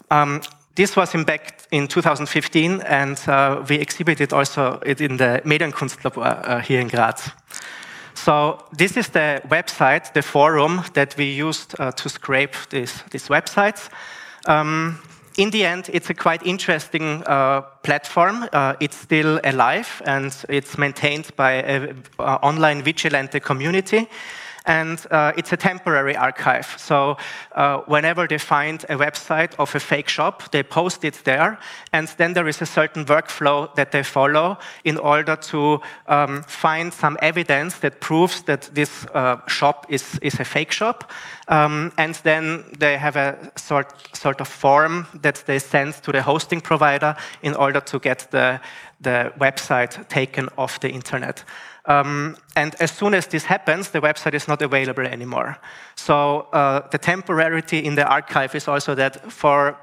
[0.10, 0.42] Um,
[0.76, 6.48] this was in back in 2015, and uh, we exhibited also it in the Medienkunstlabor
[6.48, 7.32] uh, here in Graz.
[8.14, 13.30] So this is the website, the forum that we used uh, to scrape this, these
[13.30, 13.90] websites.
[14.48, 15.00] Um,
[15.38, 18.48] in the end, it's a quite interesting uh, platform.
[18.52, 24.08] Uh, it's still alive and it's maintained by an uh, online vigilante community
[24.66, 26.76] and uh, it's a temporary archive.
[26.78, 27.18] So
[27.54, 31.58] uh, whenever they find a website of a fake shop, they post it there,
[31.94, 36.94] and then there is a certain workflow that they follow in order to um, find
[36.94, 41.12] some evidence that proves that this uh, shop is, is a fake shop.
[41.48, 46.22] Um, and then they have a sort, sort of form that they send to the
[46.22, 48.62] hosting provider in order to get the,
[49.02, 51.44] the website taken off the internet.
[51.86, 55.58] Um, and as soon as this happens, the website is not available anymore.
[55.96, 59.78] So uh, the temporarity in the archive is also that for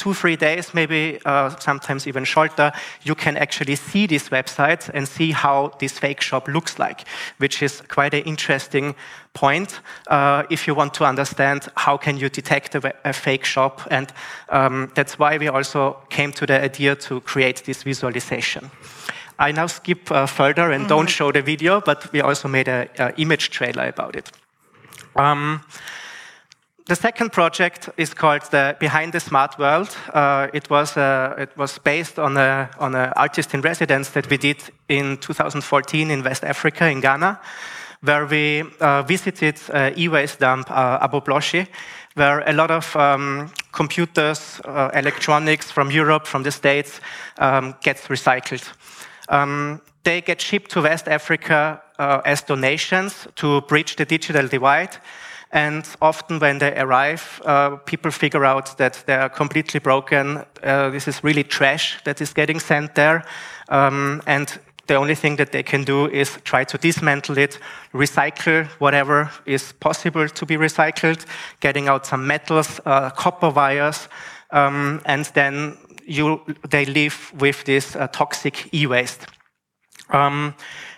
[0.00, 2.72] two, three days, maybe uh, sometimes even shorter,
[3.02, 7.04] you can actually see this website and see how this fake shop looks like,
[7.38, 8.94] which is quite an interesting
[9.34, 13.82] point uh, if you want to understand how can you detect a, a fake shop.
[13.90, 14.10] And
[14.48, 18.70] um, that's why we also came to the idea to create this visualization.
[19.40, 20.88] I now skip uh, further and mm -hmm.
[20.88, 24.30] don't show the video, but we also made an image trailer about it.
[25.14, 25.60] Um,
[26.90, 29.96] the second project is called the Behind the Smart World.
[30.14, 34.28] Uh, it, was, uh, it was based on an on a artist in residence that
[34.28, 37.38] we did in 2014 in West Africa, in Ghana,
[38.00, 41.66] where we uh, visited uh, e-waste dump uh, Abobloshi,
[42.14, 47.00] where a lot of um, computers, uh, electronics from Europe, from the States,
[47.38, 48.64] um, gets recycled.
[49.30, 54.96] Um, they get shipped to West Africa uh, as donations to bridge the digital divide.
[55.52, 60.44] And often, when they arrive, uh, people figure out that they are completely broken.
[60.62, 63.24] Uh, this is really trash that is getting sent there.
[63.68, 67.58] Um, and the only thing that they can do is try to dismantle it,
[67.92, 71.26] recycle whatever is possible to be recycled,
[71.60, 74.08] getting out some metals, uh, copper wires,
[74.50, 75.76] um, and then
[76.10, 79.26] you, they live with this uh, toxic e-waste.
[80.10, 80.54] Um,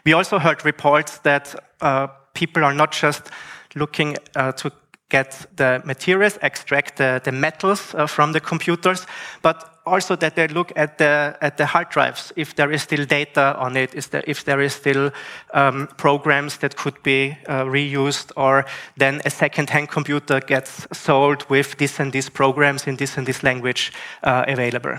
[0.06, 3.30] we also heard reports that uh, people are not just
[3.74, 4.72] looking uh, to
[5.10, 9.06] get the materials, extract the, the metals uh, from the computers,
[9.42, 13.04] but also that they look at the, at the hard drives, if there is still
[13.04, 15.10] data on it, there, if there is still
[15.54, 18.64] um, programs that could be uh, reused, or
[18.96, 23.42] then a second-hand computer gets sold with this and these programs in this and this
[23.42, 24.96] language uh, available.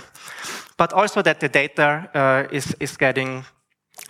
[0.77, 3.45] But also that the data uh, is, is getting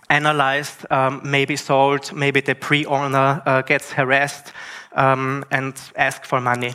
[0.10, 4.54] analyzed, um, maybe sold, maybe the pre-owner uh, gets harassed
[4.96, 6.74] um, and ask for money.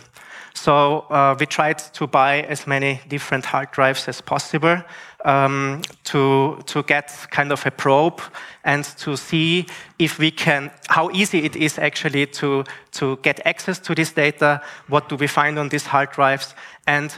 [0.59, 4.83] So uh, we tried to buy as many different hard drives as possible
[5.25, 8.21] um, to, to get kind of a probe
[8.65, 9.67] and to see
[10.01, 14.61] if we can, how easy it is actually to, to get access to this data,
[14.89, 16.57] what do we find on these hard drives,
[16.89, 17.17] and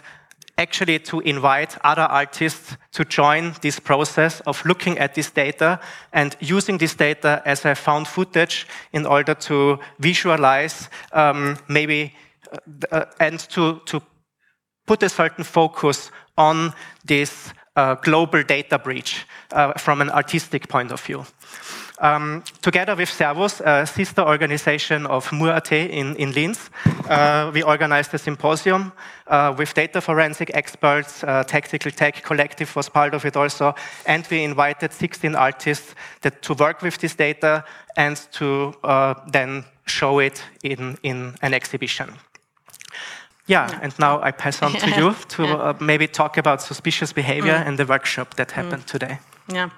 [0.59, 5.81] actually to invite other artists to join this process of looking at this data
[6.13, 12.13] and using this data as a found footage in order to visualize um, maybe
[13.19, 14.03] and to, to
[14.87, 16.73] put a certain focus on
[17.05, 21.25] this uh, global data breach uh, from an artistic point of view.
[22.01, 26.71] Um, together with Servus, a sister organization of MUR.at in, in Linz,
[27.11, 28.93] uh, we organized a symposium
[29.27, 31.23] uh, with data forensic experts.
[31.23, 33.75] Uh, Tactical Tech Collective was part of it also.
[34.07, 37.65] And we invited 16 artists that, to work with this data
[37.97, 42.15] and to uh, then show it in, in an exhibition.
[43.47, 47.13] Yeah, yeah, and now I pass on to you to uh, maybe talk about suspicious
[47.13, 47.67] behavior mm.
[47.67, 48.93] and the workshop that happened mm.
[48.93, 49.19] today.
[49.49, 49.71] Yeah.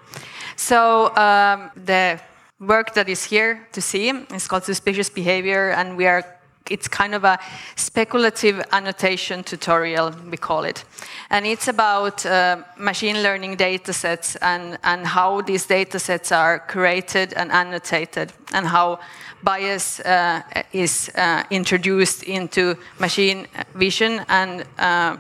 [0.57, 2.21] So um, the
[2.61, 6.25] work that is here to see is called suspicious behavior, and we are
[6.71, 7.39] it's kind of a
[7.77, 10.85] speculative annotation tutorial, we call it.
[11.31, 16.61] And it's about uh, machine learning data sets and, and how these data sets are
[16.61, 19.01] created and annotated, and how
[19.43, 20.43] bias uh,
[20.73, 25.17] is uh, introduced into machine vision and, uh,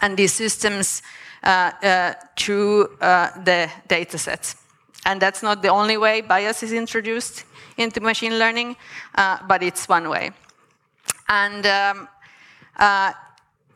[0.00, 1.02] and these systems
[1.42, 4.56] uh, uh, through the data sets.
[5.04, 7.44] And that's not the only way bias is introduced
[7.76, 8.76] into machine learning,
[9.48, 10.30] but it's one way.
[11.28, 12.08] And um,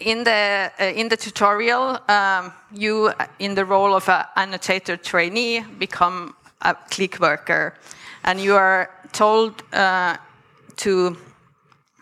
[0.00, 5.60] in the uh, in the tutorial, um, you, in the role of an annotator trainee,
[5.78, 7.74] become a click worker,
[8.24, 10.16] and you are told uh,
[10.76, 11.16] to.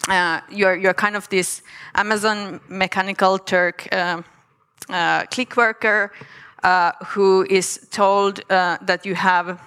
[0.07, 1.62] Uh, you're you're kind of this
[1.95, 3.88] Amazon Mechanical Turk
[4.90, 6.12] uh, click worker
[6.62, 9.59] uh, who is told uh, that you have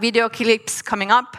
[0.00, 1.36] video clips coming up.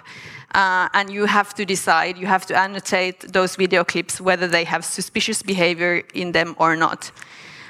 [0.56, 4.64] Uh, and you have to decide, you have to annotate those video clips whether they
[4.64, 7.12] have suspicious behavior in them or not.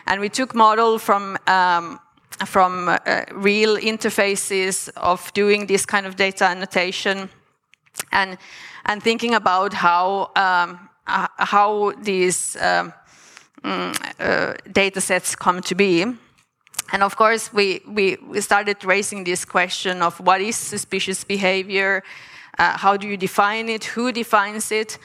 [0.06, 2.00] And we took model from um,
[2.46, 7.30] from uh, real interfaces of doing this kind of data annotation,
[8.12, 8.38] and
[8.86, 12.94] and thinking about how um, uh, how these um,
[13.64, 16.06] um, uh, data sets come to be.
[16.94, 22.04] And of course, we, we, we started raising this question of what is suspicious behavior,
[22.58, 24.98] uh, how do you define it, who defines it,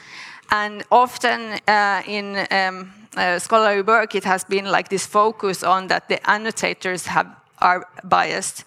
[0.49, 5.87] and often uh, in um, uh, scholarly work, it has been like this focus on
[5.87, 7.27] that the annotators have,
[7.59, 8.63] are biased,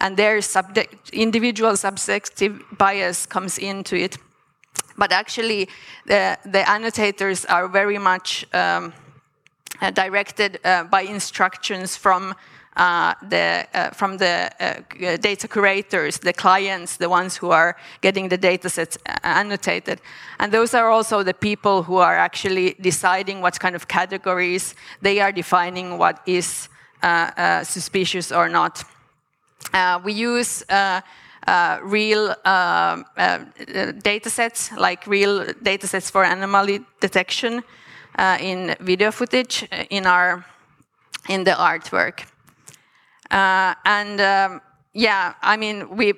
[0.00, 4.18] and their subject, individual subjective bias comes into it.
[4.96, 5.68] But actually,
[6.06, 8.92] the, the annotators are very much um,
[9.80, 12.34] uh, directed uh, by instructions from
[13.28, 18.38] the, uh, from the uh, data curators, the clients, the ones who are getting the
[18.38, 20.00] data sets annotated.
[20.38, 25.20] And those are also the people who are actually deciding what kind of categories they
[25.20, 26.68] are defining what is
[27.02, 28.84] uh, suspicious or not.
[30.04, 30.64] we use
[31.82, 32.34] real
[34.02, 37.62] data sets, like real data sets for anomaly detection,
[38.18, 40.44] uh, in video footage uh, in our
[41.28, 42.24] in the artwork.
[43.30, 44.60] Uh, and um,
[44.92, 46.14] yeah, I mean we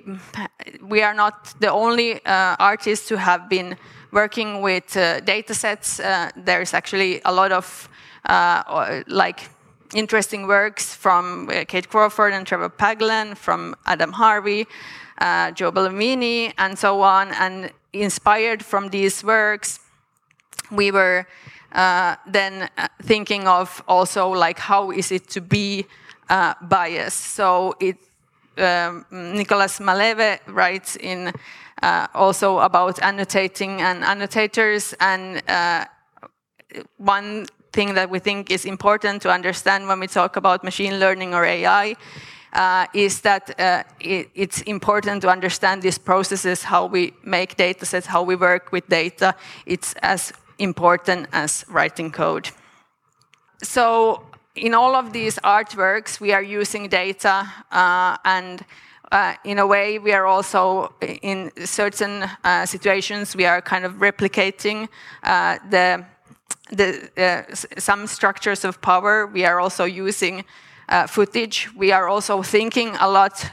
[0.82, 3.76] we are not the only artists who have been
[4.12, 6.00] working with data sets.
[6.36, 7.88] there's actually a lot of
[9.06, 9.50] like
[9.94, 14.66] interesting works from uh, Kate Crawford and Trevor Paglen, from Adam Harvey,
[15.18, 17.32] uh, Joe Bellamini, and so on.
[17.32, 19.80] And inspired from these works,
[20.70, 21.26] we were
[21.72, 25.86] uh, then uh, thinking of also like how is it to be
[26.30, 27.34] uh, biased.
[27.34, 27.96] So it,
[28.56, 31.32] um, Nicholas Maleve writes in
[31.82, 35.84] uh, also about annotating and annotators and uh,
[36.98, 41.34] one thing that we think is important to understand when we talk about machine learning
[41.34, 41.96] or AI
[42.52, 47.86] uh, is that uh, it, it's important to understand these processes, how we make data
[47.86, 49.34] sets, how we work with data.
[49.66, 52.50] It's as important as writing code.
[53.62, 54.24] So
[54.54, 58.64] in all of these artworks, we are using data uh, and
[59.12, 63.94] uh, in a way, we are also in certain uh, situations we are kind of
[63.94, 64.88] replicating
[65.24, 66.04] uh, the,
[66.70, 69.26] the uh, some structures of power.
[69.26, 70.44] We are also using
[70.88, 71.68] uh, footage.
[71.76, 73.44] We are also thinking a lot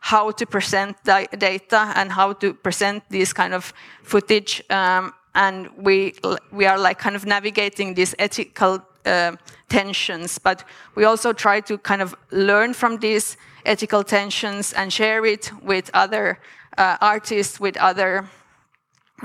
[0.00, 4.62] how to present data and how to present this kind of footage.
[4.68, 6.14] Um, and we
[6.52, 9.36] we are like kind of navigating this ethical uh,
[9.68, 15.24] tensions, but we also try to kind of learn from these ethical tensions and share
[15.24, 16.38] it with other
[16.78, 18.28] uh, artists, with other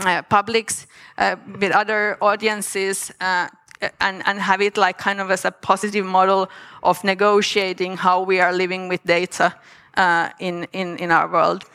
[0.05, 3.47] uh, publics, uh, with other audiences, uh,
[3.99, 6.49] and, and have it like kind of as a positive model
[6.83, 9.53] of negotiating how we are living with data
[10.39, 11.65] in, in, in our world.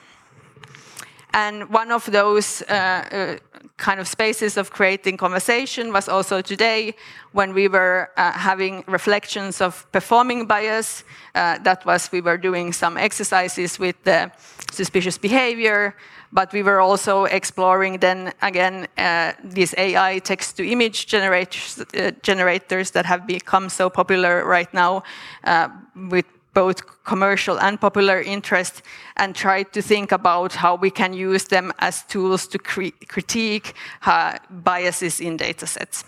[1.34, 3.38] And one of those uh,
[3.76, 6.94] kind of spaces of creating conversation was also today
[7.32, 11.02] when we were uh, having reflections of performing bias.
[11.34, 14.30] Uh, that was, we were doing some exercises with the
[14.70, 15.96] suspicious behavior,
[16.32, 22.12] but we were also exploring then again uh, these AI text to image generators, uh,
[22.22, 25.02] generators that have become so popular right now
[25.42, 25.68] uh,
[26.10, 28.82] with both commercial and popular interest
[29.16, 33.74] and try to think about how we can use them as tools to cri critique
[34.06, 36.04] uh, biases in data sets.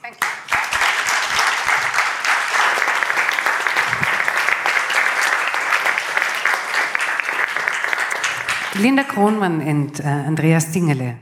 [0.00, 0.52] Thank you.
[8.74, 11.16] Linda Kronmann und äh, Andreas Dingele.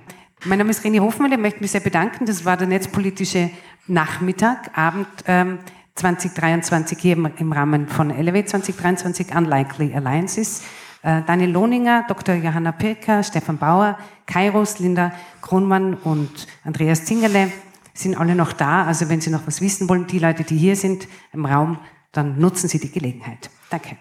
[0.45, 2.25] Mein Name ist René Hofmüller, ich möchte mich sehr bedanken.
[2.25, 3.51] Das war der netzpolitische
[3.89, 5.09] Nachmittag, Abend.
[5.27, 5.59] Ähm,
[6.01, 10.62] 2023 hier im Rahmen von Elevate 2023 Unlikely Alliances.
[11.03, 12.36] Äh, Daniel Lohninger, Dr.
[12.36, 17.53] Johanna Pirker, Stefan Bauer, Kairos, Linda Kronmann und Andreas Zingerle
[17.92, 18.86] sind alle noch da.
[18.86, 21.78] Also wenn Sie noch was wissen wollen, die Leute, die hier sind im Raum,
[22.12, 23.51] dann nutzen Sie die Gelegenheit.
[23.68, 23.98] Danke.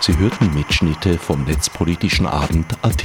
[0.00, 3.04] Sie hörten Mitschnitte vom Netzpolitischen Abend AT.